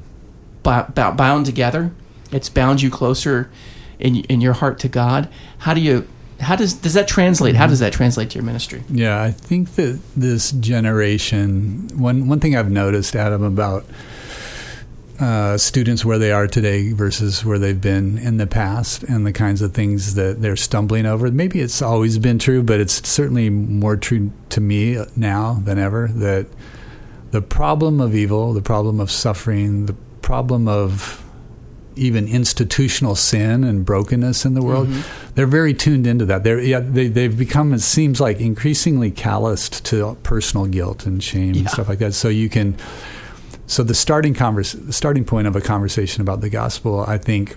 bound 0.64 1.46
together. 1.46 1.94
It's 2.32 2.50
bound 2.50 2.82
you 2.82 2.90
closer 2.90 3.50
in 4.00 4.18
in 4.26 4.42
your 4.42 4.54
heart 4.54 4.80
to 4.80 4.88
God. 4.88 5.30
How 5.60 5.74
do 5.74 5.82
you 5.82 6.08
how 6.40 6.56
does 6.56 6.74
does 6.74 6.94
that 6.94 7.08
translate? 7.08 7.56
How 7.56 7.68
does 7.68 7.80
that 7.80 7.94
translate 7.94 8.30
to 8.32 8.36
your 8.36 8.44
ministry? 8.44 8.84
Yeah, 8.90 9.22
I 9.22 9.32
think 9.32 9.76
that 9.76 10.00
this 10.16 10.52
generation 10.52 11.90
one 11.96 12.28
one 12.28 12.40
thing 12.40 12.56
I've 12.56 12.72
noticed, 12.72 13.16
Adam, 13.16 13.44
about 13.44 13.86
uh, 15.20 15.58
students 15.58 16.04
where 16.04 16.20
they 16.20 16.32
are 16.32 16.48
today 16.48 16.92
versus 16.92 17.46
where 17.46 17.58
they've 17.58 17.80
been 17.80 18.18
in 18.18 18.38
the 18.38 18.48
past, 18.48 19.04
and 19.04 19.26
the 19.26 19.32
kinds 19.32 19.62
of 19.62 19.74
things 19.74 20.16
that 20.16 20.42
they're 20.42 20.58
stumbling 20.58 21.06
over. 21.06 21.32
Maybe 21.32 21.62
it's 21.62 21.82
always 21.82 22.20
been 22.20 22.38
true, 22.38 22.62
but 22.62 22.80
it's 22.80 23.08
certainly 23.08 23.50
more 23.50 23.96
true 23.96 24.32
to 24.50 24.62
me 24.62 25.04
now 25.16 25.54
than 25.64 25.80
ever 25.80 26.10
that 26.16 26.48
the 27.32 27.42
problem 27.42 28.02
of 28.02 28.14
evil, 28.14 28.54
the 28.54 28.62
problem 28.62 29.00
of 29.00 29.10
suffering, 29.10 29.86
the 29.86 29.96
problem 30.22 30.68
of 30.68 31.25
even 31.96 32.28
institutional 32.28 33.16
sin 33.16 33.64
and 33.64 33.86
brokenness 33.86 34.46
in 34.46 34.54
the 34.54 34.62
world, 34.62 34.88
mm-hmm. 34.88 35.34
they're 35.36 35.48
very 35.48 35.74
tuned 35.74 36.06
into 36.06 36.26
that. 36.26 36.44
They're 36.44 36.60
yeah, 36.60 36.80
they 36.80 37.08
they've 37.08 37.38
become 37.38 37.74
it 37.74 37.80
seems 37.80 38.20
like 38.20 38.40
increasingly 38.40 39.12
calloused 39.12 39.86
to 39.86 40.16
personal 40.24 40.66
guilt 40.66 41.06
and 41.06 41.24
shame 41.24 41.54
yeah. 41.54 41.62
and 41.62 41.70
stuff 41.70 41.90
like 41.90 42.00
that. 42.00 42.14
So 42.14 42.30
you 42.30 42.50
can 42.50 42.78
so 43.68 43.84
the 43.84 43.96
starting 43.96 44.34
converse, 44.34 44.74
the 44.74 44.94
starting 44.94 45.26
point 45.26 45.48
of 45.48 45.56
a 45.56 45.62
conversation 45.62 46.22
about 46.22 46.42
the 46.42 46.50
gospel, 46.50 47.04
I 47.08 47.18
think 47.18 47.56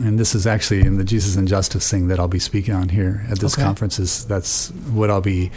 and 0.00 0.18
this 0.18 0.34
is 0.34 0.46
actually 0.46 0.80
in 0.80 0.96
the 0.96 1.04
Jesus 1.04 1.36
and 1.36 1.46
Justice 1.46 1.90
thing 1.90 2.08
that 2.08 2.18
I'll 2.18 2.28
be 2.28 2.38
speaking 2.38 2.74
on 2.74 2.88
here 2.88 3.24
at 3.30 3.38
this 3.38 3.54
okay. 3.54 3.62
conference 3.62 3.98
is 3.98 4.24
that's 4.26 4.70
what 4.92 5.10
I'll 5.10 5.20
be 5.20 5.50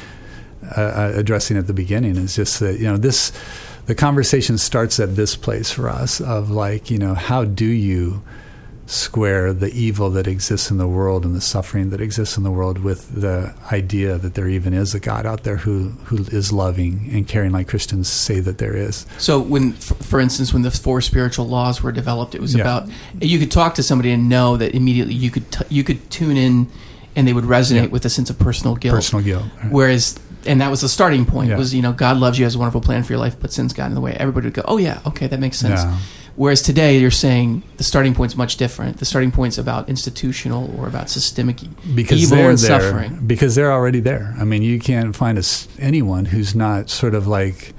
uh, 0.77 0.81
uh 0.81 1.11
addressing 1.15 1.57
at 1.57 1.67
the 1.67 1.73
beginning 1.73 2.17
is 2.17 2.35
just 2.35 2.59
that 2.59 2.79
you 2.79 2.85
know 2.85 2.97
this 2.97 3.31
the 3.85 3.95
conversation 3.95 4.57
starts 4.57 4.99
at 4.99 5.15
this 5.15 5.35
place 5.35 5.71
for 5.71 5.89
us 5.89 6.21
of 6.21 6.49
like, 6.49 6.89
you 6.89 6.97
know, 6.97 7.13
how 7.13 7.43
do 7.43 7.65
you 7.65 8.23
square 8.85 9.53
the 9.53 9.71
evil 9.71 10.09
that 10.09 10.27
exists 10.27 10.69
in 10.69 10.77
the 10.77 10.87
world 10.87 11.23
and 11.25 11.33
the 11.33 11.41
suffering 11.41 11.89
that 11.89 12.01
exists 12.01 12.35
in 12.35 12.43
the 12.43 12.51
world 12.51 12.77
with 12.79 13.21
the 13.21 13.53
idea 13.71 14.17
that 14.17 14.33
there 14.33 14.49
even 14.49 14.73
is 14.73 14.93
a 14.93 14.99
God 14.99 15.25
out 15.25 15.43
there 15.43 15.55
who 15.55 15.89
who 16.05 16.17
is 16.25 16.51
loving 16.51 17.09
and 17.13 17.25
caring 17.25 17.51
like 17.51 17.69
Christians 17.69 18.09
say 18.09 18.41
that 18.41 18.57
there 18.57 18.75
is. 18.75 19.05
So 19.19 19.39
when 19.39 19.71
for 19.71 20.19
instance 20.19 20.51
when 20.51 20.63
the 20.63 20.71
four 20.71 20.99
spiritual 20.99 21.47
laws 21.47 21.81
were 21.81 21.93
developed 21.93 22.35
it 22.35 22.41
was 22.41 22.55
yeah. 22.55 22.61
about 22.61 22.89
you 23.21 23.39
could 23.39 23.51
talk 23.51 23.75
to 23.75 23.83
somebody 23.83 24.11
and 24.11 24.27
know 24.27 24.57
that 24.57 24.75
immediately 24.75 25.13
you 25.13 25.31
could 25.31 25.49
t- 25.49 25.65
you 25.69 25.85
could 25.85 26.09
tune 26.11 26.35
in 26.35 26.67
and 27.15 27.27
they 27.27 27.33
would 27.33 27.45
resonate 27.45 27.83
yeah. 27.83 27.87
with 27.87 28.05
a 28.05 28.09
sense 28.09 28.29
of 28.29 28.39
personal 28.39 28.75
guilt. 28.75 28.95
Personal 28.95 29.23
guilt. 29.23 29.45
Right. 29.61 29.71
Whereas 29.71 30.19
and 30.45 30.61
that 30.61 30.69
was 30.69 30.81
the 30.81 30.89
starting 30.89 31.25
point 31.25 31.49
yeah. 31.49 31.57
was 31.57 31.73
you 31.73 31.81
know 31.81 31.93
god 31.93 32.17
loves 32.17 32.37
you 32.37 32.45
has 32.45 32.55
a 32.55 32.59
wonderful 32.59 32.81
plan 32.81 33.03
for 33.03 33.13
your 33.13 33.19
life 33.19 33.39
but 33.39 33.51
sin's 33.51 33.73
got 33.73 33.87
in 33.87 33.95
the 33.95 34.01
way. 34.01 34.13
Everybody 34.13 34.47
would 34.47 34.53
go 34.53 34.63
oh 34.67 34.77
yeah 34.77 35.01
okay 35.05 35.27
that 35.27 35.39
makes 35.39 35.57
sense. 35.57 35.83
Yeah. 35.83 35.97
whereas 36.35 36.61
today 36.61 36.97
you're 36.97 37.11
saying 37.11 37.63
the 37.77 37.83
starting 37.83 38.13
point's 38.13 38.35
much 38.35 38.57
different. 38.57 38.97
The 38.97 39.05
starting 39.05 39.31
point's 39.31 39.57
about 39.57 39.89
institutional 39.89 40.73
or 40.77 40.87
about 40.87 41.09
systemic 41.09 41.57
because 41.95 42.21
evil 42.21 42.49
and 42.49 42.57
there, 42.57 42.79
suffering. 42.79 43.25
Because 43.25 43.55
they're 43.55 43.71
already 43.71 43.99
there. 43.99 44.35
I 44.39 44.43
mean 44.43 44.61
you 44.61 44.79
can't 44.79 45.15
find 45.15 45.37
a, 45.37 45.43
anyone 45.79 46.25
who's 46.25 46.55
not 46.55 46.89
sort 46.89 47.15
of 47.15 47.27
like 47.27 47.73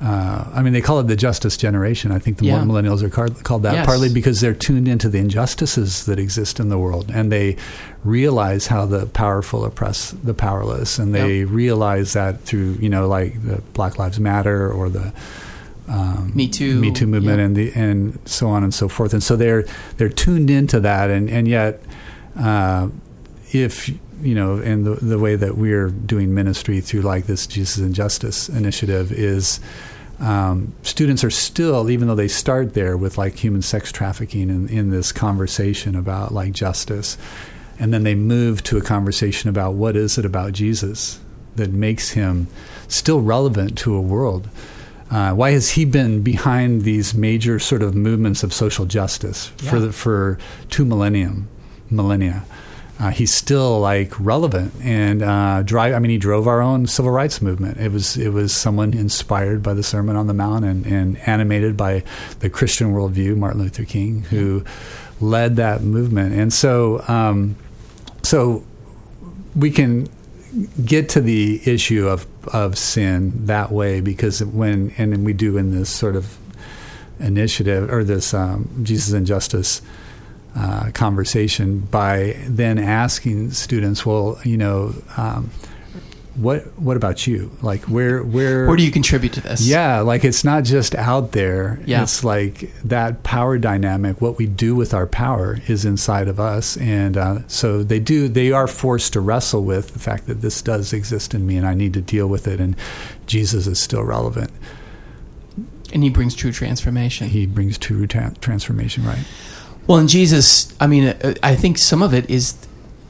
uh, 0.00 0.50
I 0.54 0.62
mean, 0.62 0.72
they 0.72 0.80
call 0.80 0.98
it 1.00 1.08
the 1.08 1.16
justice 1.16 1.58
generation. 1.58 2.10
I 2.10 2.18
think 2.18 2.38
the 2.38 2.46
yeah. 2.46 2.60
millennials 2.60 3.02
are 3.02 3.10
called, 3.10 3.44
called 3.44 3.64
that 3.64 3.74
yes. 3.74 3.86
partly 3.86 4.12
because 4.12 4.40
they're 4.40 4.54
tuned 4.54 4.88
into 4.88 5.10
the 5.10 5.18
injustices 5.18 6.06
that 6.06 6.18
exist 6.18 6.58
in 6.58 6.70
the 6.70 6.78
world, 6.78 7.10
and 7.12 7.30
they 7.30 7.56
realize 8.02 8.68
how 8.68 8.86
the 8.86 9.04
powerful 9.06 9.62
oppress 9.62 10.12
the 10.12 10.32
powerless, 10.32 10.98
and 10.98 11.14
they 11.14 11.40
yep. 11.40 11.50
realize 11.50 12.14
that 12.14 12.40
through 12.40 12.78
you 12.80 12.88
know 12.88 13.06
like 13.06 13.44
the 13.44 13.60
Black 13.74 13.98
Lives 13.98 14.18
Matter 14.18 14.72
or 14.72 14.88
the 14.88 15.12
um, 15.86 16.32
Me 16.34 16.48
Too 16.48 16.80
Me 16.80 16.90
Too 16.92 17.06
movement 17.06 17.40
and 17.40 17.54
the 17.54 17.70
and 17.74 18.18
so 18.24 18.48
on 18.48 18.64
and 18.64 18.72
so 18.72 18.88
forth, 18.88 19.12
and 19.12 19.22
so 19.22 19.36
they're 19.36 19.64
they're 19.98 20.08
tuned 20.08 20.48
into 20.48 20.80
that, 20.80 21.10
and 21.10 21.28
and 21.28 21.46
yet 21.46 21.82
uh, 22.38 22.88
if 23.52 23.90
you 24.20 24.34
know, 24.34 24.56
and 24.56 24.84
the, 24.84 24.94
the 24.94 25.18
way 25.18 25.36
that 25.36 25.56
we're 25.56 25.88
doing 25.88 26.34
ministry 26.34 26.80
through 26.80 27.02
like 27.02 27.26
this 27.26 27.46
Jesus 27.46 27.78
and 27.78 27.94
Justice 27.94 28.48
initiative 28.48 29.12
is 29.12 29.60
um, 30.20 30.74
students 30.82 31.24
are 31.24 31.30
still, 31.30 31.90
even 31.90 32.08
though 32.08 32.14
they 32.14 32.28
start 32.28 32.74
there 32.74 32.96
with 32.96 33.16
like 33.16 33.36
human 33.36 33.62
sex 33.62 33.90
trafficking 33.90 34.50
in, 34.50 34.68
in 34.68 34.90
this 34.90 35.12
conversation 35.12 35.96
about 35.96 36.32
like 36.32 36.52
justice, 36.52 37.16
and 37.78 37.94
then 37.94 38.02
they 38.02 38.14
move 38.14 38.62
to 38.64 38.76
a 38.76 38.82
conversation 38.82 39.48
about 39.48 39.74
what 39.74 39.96
is 39.96 40.18
it 40.18 40.26
about 40.26 40.52
Jesus 40.52 41.20
that 41.56 41.70
makes 41.70 42.10
him 42.10 42.48
still 42.88 43.22
relevant 43.22 43.78
to 43.78 43.94
a 43.94 44.00
world. 44.00 44.48
Uh, 45.10 45.32
why 45.32 45.50
has 45.50 45.70
he 45.70 45.84
been 45.84 46.22
behind 46.22 46.82
these 46.82 47.14
major 47.14 47.58
sort 47.58 47.82
of 47.82 47.94
movements 47.94 48.42
of 48.42 48.52
social 48.52 48.84
justice 48.84 49.50
yeah. 49.62 49.70
for 49.70 49.80
the, 49.80 49.92
for 49.92 50.38
two 50.68 50.84
millennium 50.84 51.48
millennia? 51.90 52.44
Uh, 53.00 53.10
he's 53.10 53.32
still 53.32 53.80
like 53.80 54.18
relevant 54.20 54.74
and 54.82 55.22
uh, 55.22 55.62
drive. 55.62 55.94
I 55.94 55.98
mean, 56.00 56.10
he 56.10 56.18
drove 56.18 56.46
our 56.46 56.60
own 56.60 56.86
civil 56.86 57.10
rights 57.10 57.40
movement. 57.40 57.78
It 57.78 57.90
was 57.90 58.18
it 58.18 58.28
was 58.28 58.52
someone 58.52 58.92
inspired 58.92 59.62
by 59.62 59.72
the 59.72 59.82
Sermon 59.82 60.16
on 60.16 60.26
the 60.26 60.34
Mount 60.34 60.66
and, 60.66 60.86
and 60.86 61.18
animated 61.26 61.78
by 61.78 62.04
the 62.40 62.50
Christian 62.50 62.92
worldview, 62.92 63.36
Martin 63.36 63.62
Luther 63.62 63.86
King, 63.86 64.24
who 64.24 64.62
led 65.18 65.56
that 65.56 65.80
movement. 65.80 66.34
And 66.34 66.52
so, 66.52 67.02
um, 67.08 67.56
so 68.22 68.64
we 69.56 69.70
can 69.70 70.06
get 70.84 71.08
to 71.10 71.22
the 71.22 71.62
issue 71.64 72.06
of 72.06 72.26
of 72.48 72.76
sin 72.76 73.46
that 73.46 73.72
way 73.72 74.02
because 74.02 74.44
when 74.44 74.92
and 74.98 75.24
we 75.24 75.32
do 75.32 75.56
in 75.56 75.70
this 75.70 75.88
sort 75.88 76.16
of 76.16 76.36
initiative 77.18 77.90
or 77.90 78.04
this 78.04 78.34
um, 78.34 78.68
Jesus 78.82 79.14
and 79.14 79.26
Justice 79.26 79.80
uh, 80.56 80.90
conversation 80.92 81.80
by 81.80 82.36
then 82.46 82.78
asking 82.78 83.50
students, 83.52 84.04
well, 84.04 84.38
you 84.44 84.56
know, 84.56 84.94
um, 85.16 85.50
what 86.36 86.78
what 86.78 86.96
about 86.96 87.26
you? 87.26 87.50
Like 87.60 87.82
where 87.82 88.22
where 88.22 88.66
where 88.66 88.76
do 88.76 88.84
you 88.84 88.90
contribute 88.90 89.32
to 89.34 89.40
this? 89.40 89.66
Yeah, 89.66 90.00
like 90.00 90.24
it's 90.24 90.44
not 90.44 90.64
just 90.64 90.94
out 90.94 91.32
there. 91.32 91.80
Yeah. 91.84 92.02
It's 92.02 92.24
like 92.24 92.72
that 92.84 93.22
power 93.22 93.58
dynamic. 93.58 94.20
What 94.20 94.38
we 94.38 94.46
do 94.46 94.74
with 94.74 94.94
our 94.94 95.06
power 95.06 95.58
is 95.66 95.84
inside 95.84 96.28
of 96.28 96.40
us, 96.40 96.76
and 96.78 97.16
uh, 97.16 97.46
so 97.48 97.82
they 97.82 98.00
do. 98.00 98.28
They 98.28 98.52
are 98.52 98.66
forced 98.66 99.12
to 99.14 99.20
wrestle 99.20 99.64
with 99.64 99.92
the 99.92 99.98
fact 99.98 100.26
that 100.28 100.40
this 100.40 100.62
does 100.62 100.92
exist 100.92 101.34
in 101.34 101.46
me, 101.46 101.56
and 101.56 101.66
I 101.66 101.74
need 101.74 101.94
to 101.94 102.00
deal 102.00 102.26
with 102.26 102.46
it. 102.46 102.60
And 102.60 102.76
Jesus 103.26 103.66
is 103.66 103.80
still 103.80 104.04
relevant. 104.04 104.50
And 105.92 106.04
he 106.04 106.10
brings 106.10 106.36
true 106.36 106.52
transformation. 106.52 107.28
He 107.28 107.46
brings 107.46 107.76
true 107.76 108.06
tra- 108.06 108.32
transformation, 108.40 109.04
right? 109.04 109.24
Well, 109.90 109.98
in 109.98 110.06
Jesus, 110.06 110.72
I 110.78 110.86
mean, 110.86 111.08
uh, 111.08 111.34
I 111.42 111.56
think 111.56 111.76
some 111.76 112.00
of 112.00 112.14
it 112.14 112.30
is, 112.30 112.54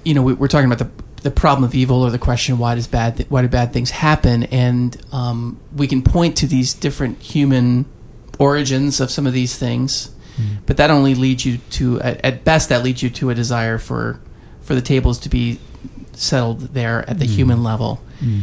you 0.03 0.15
know, 0.15 0.23
we're 0.23 0.49
talking 0.49 0.73
about 0.73 0.79
the 0.79 0.91
the 1.21 1.31
problem 1.31 1.63
of 1.63 1.75
evil 1.75 2.01
or 2.03 2.09
the 2.09 2.19
question 2.19 2.57
why 2.57 2.75
does 2.75 2.87
bad 2.87 3.19
th- 3.19 3.29
why 3.29 3.43
do 3.43 3.49
bad 3.49 3.75
things 3.75 3.91
happen, 3.91 4.45
and 4.45 4.97
um, 5.13 5.61
we 5.77 5.87
can 5.87 6.01
point 6.01 6.39
to 6.39 6.47
these 6.47 6.73
different 6.73 7.19
human 7.19 7.85
origins 8.39 8.99
of 8.99 9.11
some 9.11 9.27
of 9.27 9.35
these 9.35 9.59
things, 9.59 10.11
mm. 10.39 10.57
but 10.65 10.79
that 10.79 10.89
only 10.89 11.15
leads 11.15 11.45
you 11.45 11.59
to 11.73 12.01
at, 12.01 12.25
at, 12.25 12.45
best 12.45 12.71
that 12.71 12.83
leads 12.83 13.03
you 13.03 13.11
to 13.11 13.29
a 13.29 13.35
desire 13.35 13.77
for 13.77 14.19
for 14.63 14.75
the 14.75 14.81
tables 14.81 15.19
to 15.19 15.29
be 15.29 15.61
settled 16.15 16.61
there 16.73 17.05
at 17.11 17.19
the 17.19 17.27
mm. 17.27 17.35
human 17.35 17.63
level. 17.63 18.01
Mm 18.21 18.41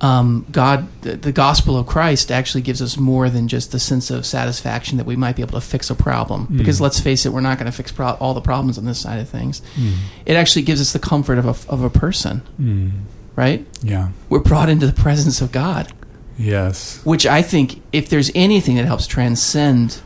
um, 0.00 0.46
God, 0.52 0.86
the, 1.02 1.16
the, 1.16 1.32
gospel 1.32 1.76
of 1.76 1.86
Christ 1.86 2.30
actually 2.30 2.62
gives 2.62 2.80
us 2.80 2.96
more 2.96 3.28
than 3.28 3.48
just 3.48 3.72
the 3.72 3.80
sense 3.80 4.10
of 4.10 4.24
satisfaction 4.24 4.96
that 4.98 5.06
we 5.06 5.16
might 5.16 5.34
be 5.34 5.42
able 5.42 5.58
to 5.60 5.66
fix 5.66 5.90
a 5.90 5.94
problem. 5.94 6.46
Mm. 6.46 6.58
Because 6.58 6.80
let's 6.80 7.00
face 7.00 7.26
it, 7.26 7.32
we're 7.32 7.40
not 7.40 7.58
going 7.58 7.66
to 7.66 7.76
fix 7.76 7.90
pro- 7.90 8.14
all 8.14 8.32
the 8.32 8.40
problems 8.40 8.78
on 8.78 8.84
this 8.84 9.00
side 9.00 9.18
of 9.18 9.28
things. 9.28 9.60
Mm. 9.74 9.94
It 10.24 10.34
actually 10.34 10.62
gives 10.62 10.80
us 10.80 10.92
the 10.92 11.00
comfort 11.00 11.38
of 11.38 11.46
a, 11.46 11.70
of 11.72 11.82
a 11.82 11.90
person, 11.90 12.42
mm. 12.60 12.92
right? 13.34 13.66
Yeah. 13.82 14.10
We're 14.28 14.38
brought 14.38 14.68
into 14.68 14.86
the 14.86 14.92
presence 14.92 15.40
of 15.40 15.50
God. 15.50 15.92
Yes. 16.36 17.04
Which 17.04 17.26
I 17.26 17.42
think, 17.42 17.82
if 17.92 18.08
there's 18.08 18.30
anything 18.36 18.76
that 18.76 18.84
helps 18.84 19.08
transcend 19.08 20.00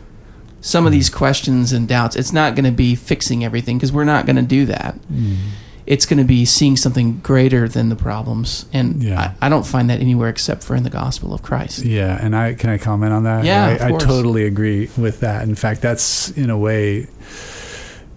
some 0.63 0.87
of 0.87 0.91
mm. 0.91 0.97
these 0.97 1.11
questions 1.11 1.71
and 1.71 1.87
doubts, 1.87 2.17
it's 2.17 2.33
not 2.33 2.55
going 2.55 2.65
to 2.65 2.73
be 2.73 2.95
fixing 2.95 3.45
everything 3.45 3.77
because 3.77 3.93
we're 3.93 4.05
not 4.05 4.25
going 4.25 4.37
to 4.37 4.43
do 4.43 4.65
that. 4.67 4.95
It's 5.87 6.07
going 6.07 6.19
to 6.19 6.25
be 6.25 6.45
seeing 6.45 6.77
something 6.77 7.19
greater 7.19 7.69
than 7.69 7.89
the 7.89 7.97
problems. 7.97 8.67
And 8.73 9.03
yeah. 9.03 9.35
I, 9.41 9.47
I, 9.47 9.49
don't 9.49 9.67
find 9.67 9.91
that 9.91 10.01
anywhere 10.01 10.29
except 10.29 10.63
for 10.63 10.77
in 10.77 10.85
the 10.85 10.91
gospel 10.91 11.35
of 11.35 11.43
Christ. 11.43 11.85
Yeah. 11.85 12.19
And 12.21 12.37
I, 12.37 12.55
can 12.55 12.71
I 12.71 12.79
comment 12.79 13.13
on 13.13 13.25
that? 13.25 13.45
Yeah. 13.45 13.79
I, 13.81 13.89
I 13.89 13.99
totally 13.99 14.45
agree 14.45 14.91
with 14.97 15.21
that. 15.21 15.43
In 15.43 15.55
fact, 15.55 15.83
that's 15.83 16.31
in 16.31 16.51
a 16.51 16.59
way, 16.59 17.09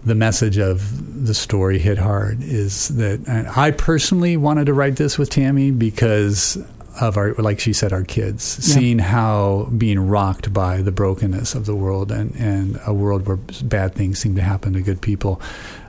the 0.06 0.16
message 0.16 0.60
of 0.60 1.26
the 1.26 1.34
story 1.34 1.80
hit 1.80 1.98
hard 1.98 2.44
is 2.44 2.90
that 2.90 3.28
I 3.56 3.72
personally 3.72 4.38
wanted 4.38 4.66
to 4.66 4.74
write 4.74 4.98
this 4.98 5.18
with 5.18 5.32
Tammy 5.32 5.72
because 5.72 6.58
of 7.02 7.18
our, 7.18 7.34
like 7.34 7.60
she 7.60 7.74
said, 7.74 7.92
our 7.92 8.04
kids, 8.04 8.58
yeah. 8.62 8.76
seeing 8.76 9.00
how 9.00 9.70
being 9.78 10.00
rocked 10.00 10.54
by 10.54 10.82
the 10.82 10.92
brokenness 10.92 11.56
of 11.56 11.66
the 11.66 11.76
world 11.76 12.12
and, 12.12 12.36
and 12.36 12.80
a 12.86 12.94
world 12.94 13.28
where 13.28 13.38
bad 13.64 13.94
things 13.96 14.20
seem 14.20 14.36
to 14.36 14.42
happen 14.42 14.74
to 14.74 14.82
good 14.82 15.02
people. 15.02 15.42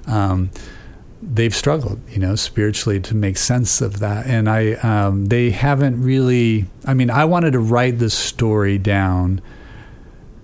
Um, 0.07 0.51
they've 1.23 1.55
struggled, 1.55 2.01
you 2.11 2.19
know, 2.19 2.35
spiritually 2.35 3.01
to 3.01 3.15
make 3.15 3.37
sense 3.37 3.81
of 3.81 4.01
that. 4.01 4.27
And 4.27 4.49
I, 4.49 4.73
um, 4.75 5.27
they 5.27 5.51
haven't 5.51 6.03
really, 6.03 6.67
I 6.85 6.95
mean, 6.95 7.11
I 7.11 7.25
wanted 7.25 7.53
to 7.53 7.59
write 7.59 7.99
this 7.99 8.15
story 8.15 8.79
down 8.79 9.41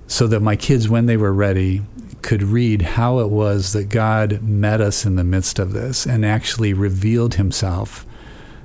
so 0.06 0.26
that 0.26 0.40
my 0.40 0.56
kids, 0.56 0.88
when 0.88 1.06
they 1.06 1.16
were 1.16 1.32
ready, 1.32 1.82
could 2.22 2.42
read 2.42 2.82
how 2.82 3.18
it 3.18 3.28
was 3.28 3.72
that 3.72 3.88
God 3.88 4.42
met 4.42 4.80
us 4.80 5.04
in 5.04 5.16
the 5.16 5.24
midst 5.24 5.58
of 5.58 5.72
this 5.72 6.06
and 6.06 6.24
actually 6.24 6.72
revealed 6.72 7.34
himself 7.34 8.06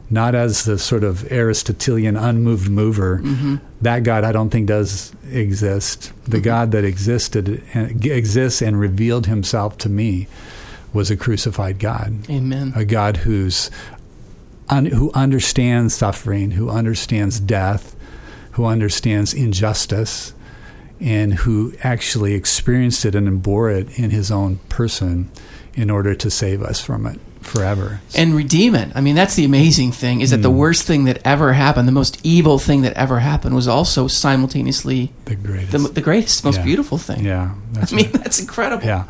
not 0.09 0.35
as 0.35 0.63
the 0.63 0.77
sort 0.77 1.03
of 1.03 1.29
Aristotelian 1.31 2.15
unmoved 2.15 2.69
mover. 2.69 3.19
Mm-hmm. 3.21 3.55
That 3.81 4.03
God 4.03 4.23
I 4.23 4.31
don't 4.31 4.49
think 4.49 4.67
does 4.67 5.13
exist. 5.31 6.13
The 6.23 6.37
mm-hmm. 6.37 6.43
God 6.43 6.71
that 6.71 6.85
existed 6.85 7.61
exists 7.75 8.61
and 8.61 8.79
revealed 8.79 9.25
himself 9.25 9.77
to 9.79 9.89
me 9.89 10.27
was 10.93 11.11
a 11.11 11.17
crucified 11.17 11.79
God. 11.79 12.29
Amen. 12.29 12.73
A 12.75 12.85
God 12.85 13.17
who's 13.17 13.69
un, 14.69 14.85
who 14.85 15.11
understands 15.13 15.95
suffering, 15.95 16.51
who 16.51 16.69
understands 16.69 17.39
death, 17.39 17.95
who 18.51 18.65
understands 18.65 19.33
injustice, 19.33 20.33
and 20.99 21.33
who 21.35 21.73
actually 21.83 22.33
experienced 22.33 23.05
it 23.05 23.15
and 23.15 23.41
bore 23.43 23.69
it 23.69 23.99
in 23.99 24.09
his 24.09 24.31
own 24.31 24.57
person 24.69 25.29
in 25.75 25.89
order 25.91 26.15
to 26.15 26.29
save 26.29 26.61
us 26.63 26.81
from 26.81 27.05
it 27.05 27.19
forever 27.41 28.01
and 28.15 28.35
redeem 28.35 28.75
it. 28.75 28.89
I 28.93 29.01
mean, 29.01 29.15
that's 29.15 29.35
the 29.35 29.45
amazing 29.45 29.91
thing 29.91 30.21
is 30.21 30.31
that 30.31 30.39
mm. 30.39 30.43
the 30.43 30.51
hmm. 30.51 30.57
worst 30.57 30.83
thing 30.83 31.05
that 31.05 31.21
ever 31.23 31.53
happened, 31.53 31.87
the 31.87 31.93
most 31.93 32.19
evil 32.25 32.59
thing 32.59 32.81
that 32.81 32.93
ever 32.93 33.19
happened, 33.19 33.55
was 33.55 33.67
also 33.67 34.07
simultaneously 34.07 35.13
the 35.25 35.35
greatest, 35.35 35.71
the, 35.71 35.77
the 35.77 36.01
greatest, 36.01 36.43
most 36.43 36.57
yeah. 36.57 36.63
beautiful 36.63 36.97
thing. 36.97 37.23
Yeah, 37.23 37.55
I 37.75 37.95
mean, 37.95 38.05
right. 38.05 38.13
that's 38.13 38.39
incredible. 38.39 38.85
Yeah, 38.85 39.05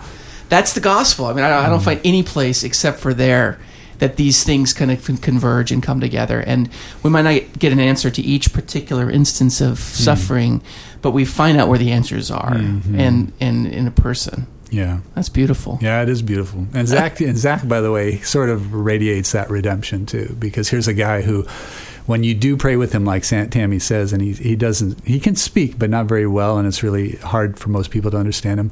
that's 0.49 0.73
the 0.73 0.81
gospel. 0.81 1.25
I 1.25 1.33
mean, 1.33 1.43
I, 1.43 1.65
I 1.65 1.69
don't 1.69 1.79
mm. 1.79 1.85
find 1.85 2.01
any 2.03 2.23
place 2.23 2.63
except 2.63 2.99
for 2.99 3.13
there 3.13 3.59
that 3.99 4.15
these 4.15 4.43
things 4.43 4.73
kind 4.73 4.91
of 4.91 5.03
converge 5.21 5.71
and 5.71 5.81
come 5.81 5.99
together. 5.99 6.39
And 6.39 6.69
we 7.01 7.09
might 7.09 7.23
not 7.23 7.59
get 7.59 7.71
an 7.73 7.79
answer 7.79 8.11
to 8.11 8.21
each 8.21 8.53
particular 8.53 9.09
instance 9.09 9.59
of 9.59 9.77
mm. 9.77 9.79
suffering, 9.79 10.61
but 11.01 11.11
we 11.11 11.25
find 11.25 11.59
out 11.59 11.67
where 11.67 11.79
the 11.79 11.91
answers 11.91 12.29
are, 12.29 12.53
mm-hmm. 12.53 12.99
and 12.99 13.33
and 13.39 13.67
in 13.67 13.87
a 13.87 13.91
person. 13.91 14.47
Yeah, 14.69 14.99
that's 15.15 15.29
beautiful. 15.29 15.79
Yeah, 15.81 16.01
it 16.03 16.09
is 16.09 16.21
beautiful. 16.21 16.67
And 16.73 16.87
Zach, 16.87 17.21
and 17.21 17.37
Zach, 17.37 17.65
by 17.67 17.79
the 17.79 17.91
way, 17.91 18.17
sort 18.17 18.49
of 18.49 18.73
radiates 18.73 19.31
that 19.31 19.49
redemption 19.49 20.05
too, 20.05 20.35
because 20.37 20.69
here's 20.69 20.89
a 20.89 20.93
guy 20.93 21.21
who, 21.21 21.43
when 22.05 22.25
you 22.25 22.35
do 22.35 22.57
pray 22.57 22.75
with 22.75 22.91
him, 22.91 23.05
like 23.05 23.23
Tammy 23.23 23.79
says, 23.79 24.11
and 24.11 24.21
he 24.21 24.33
he 24.33 24.55
doesn't, 24.55 25.03
he 25.05 25.19
can 25.19 25.35
speak, 25.35 25.79
but 25.79 25.89
not 25.89 26.05
very 26.05 26.27
well, 26.27 26.57
and 26.57 26.67
it's 26.67 26.83
really 26.83 27.15
hard 27.17 27.57
for 27.57 27.69
most 27.69 27.91
people 27.91 28.11
to 28.11 28.17
understand 28.17 28.59
him. 28.59 28.71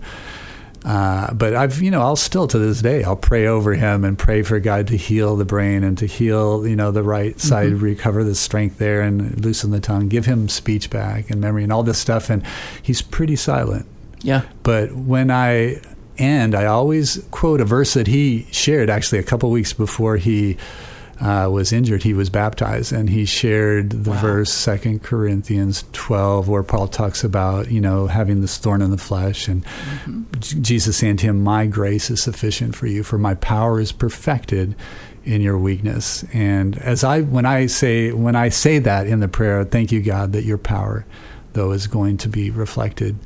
Uh, 0.86 1.34
but 1.34 1.56
I've, 1.56 1.82
you 1.82 1.90
know, 1.90 2.02
I'll 2.02 2.16
still 2.16 2.48
to 2.48 2.60
this 2.60 2.80
day, 2.80 3.04
I'll 3.04 3.16
pray 3.16 3.48
over 3.48 3.74
him 3.74 4.06
and 4.06 4.18
pray 4.18 4.44
for 4.44 4.60
God 4.60 4.88
to 4.88 4.96
heal 4.96 5.36
the 5.36 5.44
brain 5.44 5.84
and 5.84 5.98
to 5.98 6.06
heal, 6.06 6.68
you 6.68 6.76
know, 6.76 6.92
the 6.92 7.02
right 7.02 7.40
side, 7.40 7.72
mm-hmm. 7.72 7.84
recover 7.84 8.24
the 8.24 8.36
strength 8.36 8.78
there 8.78 9.02
and 9.02 9.44
loosen 9.44 9.72
the 9.72 9.80
tongue, 9.80 10.10
give 10.10 10.28
him 10.28 10.48
speech 10.48 10.92
back 10.92 11.32
and 11.32 11.42
memory 11.42 11.64
and 11.64 11.74
all 11.74 11.82
this 11.82 11.98
stuff. 11.98 12.30
And 12.30 12.44
he's 12.84 13.02
pretty 13.02 13.36
silent. 13.36 13.88
Yeah. 14.22 14.44
But 14.62 14.94
when 14.94 15.32
I 15.32 15.82
end, 16.20 16.54
I 16.54 16.66
always 16.66 17.18
quote 17.32 17.62
a 17.62 17.66
verse 17.66 17.96
that 17.96 18.06
he 18.06 18.48
shared 18.52 18.90
actually 18.90 19.18
a 19.18 19.24
couple 19.24 19.50
weeks 19.50 19.74
before 19.74 20.18
he 20.18 20.56
uh, 21.20 21.50
was 21.52 21.72
injured. 21.72 22.04
He 22.04 22.14
was 22.14 22.30
baptized, 22.30 22.92
and 22.92 23.10
he 23.10 23.26
shared 23.26 23.92
the 23.92 24.12
wow. 24.12 24.22
verse 24.22 24.52
Second 24.52 25.04
Corinthians 25.04 25.86
twelve, 25.94 26.48
where 26.48 26.64
Paul 26.64 26.88
talks 26.88 27.24
about 27.24 27.72
you 27.72 27.82
know 27.82 28.08
having 28.08 28.42
this 28.42 28.58
thorn 28.58 28.82
in 28.82 28.92
the 28.92 28.98
flesh, 28.98 29.48
and 29.48 29.66
mm-hmm. 29.66 30.62
Jesus 30.62 30.98
saying 30.98 31.18
to 31.18 31.28
him, 31.28 31.44
"My 31.44 31.68
grace 31.68 32.10
is 32.10 32.22
sufficient 32.22 32.76
for 32.76 32.88
you, 32.88 33.04
for 33.04 33.18
my 33.18 33.36
power 33.36 33.80
is 33.80 33.92
perfected." 33.92 34.76
in 35.26 35.42
your 35.42 35.58
weakness 35.58 36.24
and 36.34 36.78
as 36.78 37.04
i 37.04 37.20
when 37.20 37.48
i 37.48 37.66
say 37.66 38.12
when 38.12 38.36
i 38.36 38.48
say 38.48 38.78
that 38.78 39.08
in 39.08 39.22
the 39.22 39.28
prayer 39.28 39.64
thank 39.64 39.92
you 39.92 40.00
god 40.00 40.34
that 40.34 40.44
your 40.44 40.60
power 40.60 41.04
though 41.54 41.72
is 41.72 41.88
going 41.88 42.16
to 42.16 42.30
be 42.30 42.52
reflected 42.52 43.18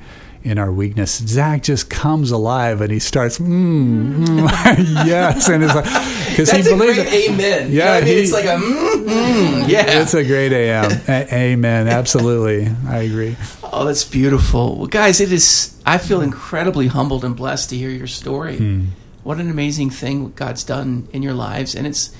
in 0.43 0.57
our 0.57 0.71
weakness. 0.71 1.17
Zach 1.17 1.63
just 1.63 1.89
comes 1.89 2.31
alive 2.31 2.81
and 2.81 2.91
he 2.91 2.99
starts, 2.99 3.39
mm, 3.39 4.25
mm, 4.25 5.05
yes, 5.05 5.49
and 5.49 5.63
it's 5.63 5.75
like 5.75 5.85
because 6.29 6.51
he 6.51 6.63
believes 6.63 6.97
it. 6.97 7.07
Amen. 7.07 7.71
Yeah, 7.71 7.95
you 7.95 8.01
know 8.01 8.07
he, 8.07 8.15
mean? 8.15 8.23
it's 8.23 8.31
like 8.31 8.45
a 8.45 8.57
mm, 8.57 9.05
mm, 9.05 9.69
yeah. 9.69 10.01
It's 10.01 10.13
a 10.13 10.23
great 10.23 10.53
am. 10.53 10.91
a- 11.07 11.33
amen. 11.33 11.87
Absolutely, 11.99 12.73
I 12.87 12.99
agree. 13.03 13.35
Oh, 13.63 13.85
that's 13.85 14.03
beautiful, 14.03 14.77
well, 14.77 14.87
guys. 14.87 15.19
It 15.19 15.31
is. 15.31 15.79
I 15.85 15.97
feel 15.97 16.21
incredibly 16.21 16.87
humbled 16.87 17.25
and 17.25 17.35
blessed 17.35 17.69
to 17.71 17.77
hear 17.77 17.89
your 17.89 18.07
story. 18.07 18.57
Hmm. 18.57 18.85
What 19.23 19.39
an 19.39 19.49
amazing 19.49 19.89
thing 19.89 20.31
God's 20.31 20.63
done 20.63 21.07
in 21.11 21.21
your 21.21 21.33
lives, 21.33 21.75
and 21.75 21.85
it's 21.85 22.15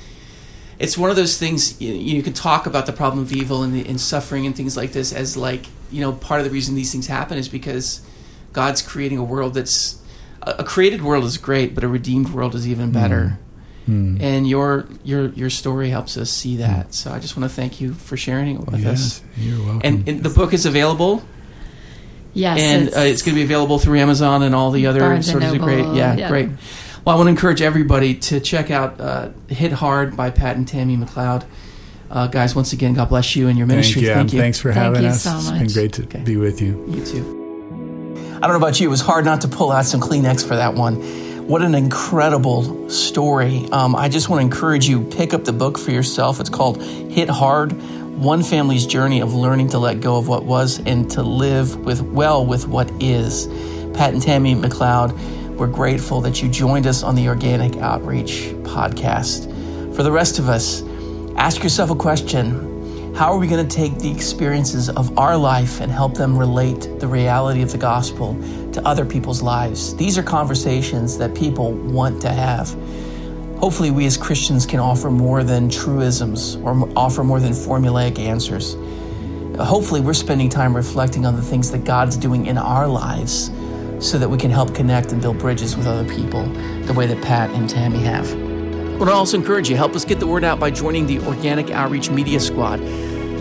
it's 0.79 0.97
one 0.97 1.10
of 1.10 1.15
those 1.15 1.38
things 1.38 1.79
you, 1.82 1.93
you, 1.93 2.23
can 2.23 2.34
talk 2.34 2.65
about 2.65 2.86
the 2.86 2.93
problem 2.93 3.21
of 3.21 3.34
evil 3.34 3.63
and, 3.63 3.73
the, 3.73 3.86
and 3.86 3.99
suffering 3.99 4.45
and 4.45 4.55
things 4.55 4.77
like 4.77 4.93
this 4.93 5.12
as 5.12 5.36
like 5.36 5.65
you 5.91 6.02
know 6.02 6.13
part 6.13 6.39
of 6.39 6.45
the 6.45 6.52
reason 6.52 6.75
these 6.75 6.91
things 6.91 7.08
happen 7.08 7.38
is 7.38 7.49
because 7.49 8.02
God's 8.54 8.82
creating 8.82 9.17
a 9.17 9.23
world 9.23 9.54
that's 9.54 9.99
a 10.41 10.63
created 10.63 11.02
world 11.02 11.25
is 11.25 11.38
great, 11.38 11.75
but 11.75 11.84
a 11.84 11.88
redeemed 11.88 12.30
world 12.30 12.56
is 12.56 12.67
even 12.67 12.91
better. 12.91 13.39
Mm. 13.88 14.21
And 14.21 14.47
your 14.47 14.88
your 15.04 15.30
your 15.30 15.49
story 15.49 15.89
helps 15.89 16.15
us 16.17 16.30
see 16.30 16.58
that. 16.58 16.89
Mm. 16.89 16.93
So 16.93 17.12
I 17.12 17.19
just 17.19 17.36
want 17.36 17.49
to 17.49 17.56
thank 17.56 17.82
you 17.82 17.93
for 17.93 18.17
sharing 18.17 18.56
it 18.56 18.65
with 18.65 18.80
yes, 18.80 18.93
us. 18.93 19.23
You're 19.38 19.60
welcome. 19.60 19.82
And, 19.84 20.08
and, 20.08 20.23
the 20.23 20.30
book 20.30 20.54
is 20.54 20.65
available. 20.65 21.23
Yes, 22.34 22.60
and 22.60 22.88
it's, 22.88 22.97
uh, 22.97 23.02
it's 23.02 23.21
going 23.23 23.34
to 23.34 23.39
be 23.39 23.43
available 23.43 23.80
through 23.80 23.97
Amazon 23.97 24.43
and 24.43 24.54
all 24.54 24.69
the 24.69 24.86
other 24.86 24.99
Barnes 24.99 25.30
sources 25.30 25.54
of 25.54 25.60
great. 25.60 25.86
Yeah, 25.95 26.15
yeah, 26.15 26.30
great. 26.30 26.49
Well, 27.04 27.15
I 27.15 27.17
want 27.17 27.28
to 27.28 27.32
encourage 27.32 27.62
everybody 27.62 28.13
to 28.13 28.39
check 28.39 28.69
out 28.69 29.02
uh, 29.02 29.30
"Hit 29.47 29.71
Hard" 29.71 30.15
by 30.15 30.30
Pat 30.30 30.56
and 30.56 30.67
Tammy 30.67 30.95
McLeod. 30.95 31.45
Uh, 32.10 32.28
guys, 32.28 32.56
once 32.56 32.74
again, 32.74 32.93
God 32.93 33.10
bless 33.10 33.36
you 33.36 33.48
and 33.48 33.58
your 33.58 33.67
ministry. 33.67 34.02
Thank 34.02 34.08
you. 34.08 34.13
Thank 34.15 34.34
you. 34.34 34.39
Thanks 34.39 34.60
for 34.60 34.74
Thank 34.74 34.95
having 34.95 35.06
us. 35.10 35.24
So 35.24 35.38
it's 35.38 35.52
been 35.52 35.67
great 35.67 35.93
to 35.93 36.04
okay. 36.04 36.22
be 36.22 36.38
with 36.38 36.62
you. 36.62 36.84
You 36.88 37.06
too. 37.06 37.39
I 38.41 38.48
don't 38.48 38.52
know 38.52 38.56
about 38.56 38.80
you, 38.80 38.88
it 38.88 38.91
was 38.91 39.02
hard 39.02 39.26
not 39.26 39.41
to 39.41 39.48
pull 39.48 39.72
out 39.72 39.86
some 39.86 40.00
Kleenex 40.00 40.48
for 40.48 40.56
that 40.56 40.74
one. 40.74 40.95
What 41.48 41.62
an 41.62 41.76
incredible 41.76 42.89
story. 42.89 43.67
Um, 43.72 43.95
I 43.95 44.08
just 44.08 44.30
want 44.30 44.39
to 44.39 44.45
encourage 44.45 44.88
you, 44.88 45.02
pick 45.02 45.34
up 45.34 45.43
the 45.43 45.52
book 45.52 45.78
for 45.78 45.91
yourself. 45.91 46.39
It's 46.39 46.50
called 46.50 46.82
Hit 46.82 47.28
Hard 47.28 47.74
One 48.17 48.43
Family's 48.43 48.86
Journey 48.86 49.19
of 49.19 49.34
Learning 49.34 49.67
to 49.69 49.80
Let 49.80 50.00
Go 50.00 50.17
of 50.17 50.28
What 50.28 50.45
Was 50.45 50.80
and 50.80 51.10
to 51.12 51.22
Live 51.22 51.76
with 51.78 52.02
Well 52.02 52.45
with 52.45 52.67
What 52.67 52.89
Is. 53.02 53.48
Pat 53.93 54.13
and 54.13 54.22
Tammy 54.22 54.56
McLeod, 54.56 55.12
we're 55.58 55.67
grateful 55.67 56.22
that 56.22 56.41
you 56.41 56.50
joined 56.50 56.88
us 56.88 57.04
on 57.04 57.15
the 57.15 57.28
Organic 57.28 57.76
Outreach 57.78 58.54
podcast. 58.63 59.54
For 59.95 60.04
the 60.04 60.12
rest 60.12 60.39
of 60.39 60.48
us, 60.48 60.82
ask 61.39 61.63
yourself 61.63 61.89
a 61.89 61.95
question 61.95 63.15
how 63.15 63.34
are 63.34 63.38
we 63.39 63.47
going 63.47 63.67
to 63.67 63.75
take 63.75 63.97
the 63.97 64.12
experiences 64.12 64.89
of 64.89 65.17
our 65.17 65.36
life 65.36 65.82
and 65.82 65.91
help 65.91 66.13
them 66.13 66.38
relate 66.38 66.99
the 66.99 67.08
reality 67.08 67.62
of 67.62 67.71
the 67.71 67.78
gospel 67.78 68.34
to 68.71 68.86
other 68.88 69.04
people's 69.04 69.41
lives? 69.41 69.95
These 69.95 70.17
are 70.17 70.23
conversations 70.23 71.17
that 71.17 71.36
people 71.36 71.73
want 71.73 72.21
to 72.21 72.30
have. 72.30 72.69
Hopefully, 73.58 73.91
we 73.91 74.06
as 74.06 74.15
Christians 74.15 74.65
can 74.65 74.80
offer 74.80 75.12
more 75.12 75.43
than 75.43 75.69
truisms 75.69 76.56
or 76.58 76.89
offer 76.97 77.23
more 77.23 77.41
than 77.41 77.52
formulaic 77.52 78.19
answers. 78.19 78.75
Hopefully, 79.60 79.99
we're 79.99 80.13
spending 80.13 80.47
time 80.47 80.73
reflecting 80.73 81.25
on 81.25 81.36
the 81.36 81.41
things 81.41 81.71
that 81.71 81.84
God's 81.84 82.15
doing 82.15 82.45
in 82.45 82.58
our 82.58 82.88
lives 82.88 83.52
so 83.99 84.17
that 84.17 84.30
we 84.30 84.38
can 84.38 84.52
help 84.52 84.73
connect 84.73 85.12
and 85.12 85.21
build 85.21 85.39
bridges 85.39 85.75
with 85.75 85.88
other 85.88 86.08
people 86.08 86.45
the 86.84 86.93
way 86.93 87.06
that 87.06 87.21
Pat 87.21 87.49
and 87.49 87.69
Tammy 87.69 87.99
have. 87.99 88.48
I 88.99 89.03
want 89.03 89.12
to 89.12 89.15
also 89.15 89.38
encourage 89.38 89.69
you, 89.69 89.77
help 89.77 89.95
us 89.95 90.03
get 90.03 90.19
the 90.19 90.27
word 90.27 90.43
out 90.43 90.59
by 90.59 90.71
joining 90.71 91.07
the 91.07 91.19
Organic 91.19 91.71
Outreach 91.71 92.09
Media 92.09 92.38
Squad. 92.38 92.81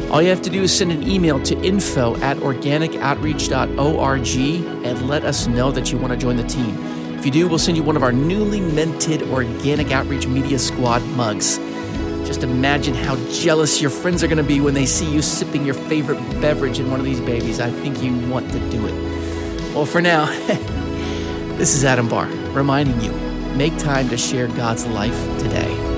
All 0.09 0.23
you 0.23 0.29
have 0.29 0.41
to 0.43 0.51
do 0.51 0.63
is 0.63 0.73
send 0.73 0.93
an 0.93 1.03
email 1.03 1.43
to 1.43 1.61
info 1.65 2.15
at 2.19 2.37
organicoutreach.org 2.37 4.87
and 4.87 5.09
let 5.09 5.25
us 5.25 5.49
know 5.49 5.73
that 5.73 5.91
you 5.91 5.99
want 5.99 6.13
to 6.13 6.17
join 6.17 6.37
the 6.37 6.45
team. 6.45 6.79
If 7.19 7.27
you 7.27 7.33
do, 7.33 7.49
we'll 7.49 7.59
send 7.59 7.77
you 7.77 7.83
one 7.83 7.97
of 7.97 8.05
our 8.05 8.13
newly 8.13 8.61
minted 8.61 9.23
Organic 9.23 9.91
Outreach 9.91 10.29
Media 10.29 10.61
Squad 10.61 11.03
mugs. 11.17 11.59
Just 12.25 12.45
imagine 12.45 12.95
how 12.95 13.17
jealous 13.33 13.83
your 13.83 13.91
friends 13.91 14.23
are 14.23 14.29
going 14.29 14.39
to 14.39 14.45
be 14.45 14.61
when 14.61 14.75
they 14.75 14.87
see 14.87 15.13
you 15.13 15.23
sipping 15.23 15.67
your 15.67 15.75
favorite 15.75 16.21
beverage 16.41 16.79
in 16.79 16.89
one 16.89 17.01
of 17.01 17.05
these 17.05 17.21
babies. 17.21 17.59
I 17.59 17.69
think 17.69 18.01
you 18.01 18.17
want 18.29 18.49
to 18.53 18.61
do 18.71 18.87
it. 18.87 18.95
Well, 19.75 19.87
for 19.87 20.01
now, 20.01 20.27
this 21.59 21.75
is 21.75 21.85
Adam 21.85 22.09
Barr 22.09 22.29
reminding 22.53 23.01
you 23.01 23.28
Make 23.57 23.77
time 23.79 24.09
to 24.11 24.17
share 24.17 24.49
God's 24.49 24.87
life 24.87 25.39
today. 25.39 25.98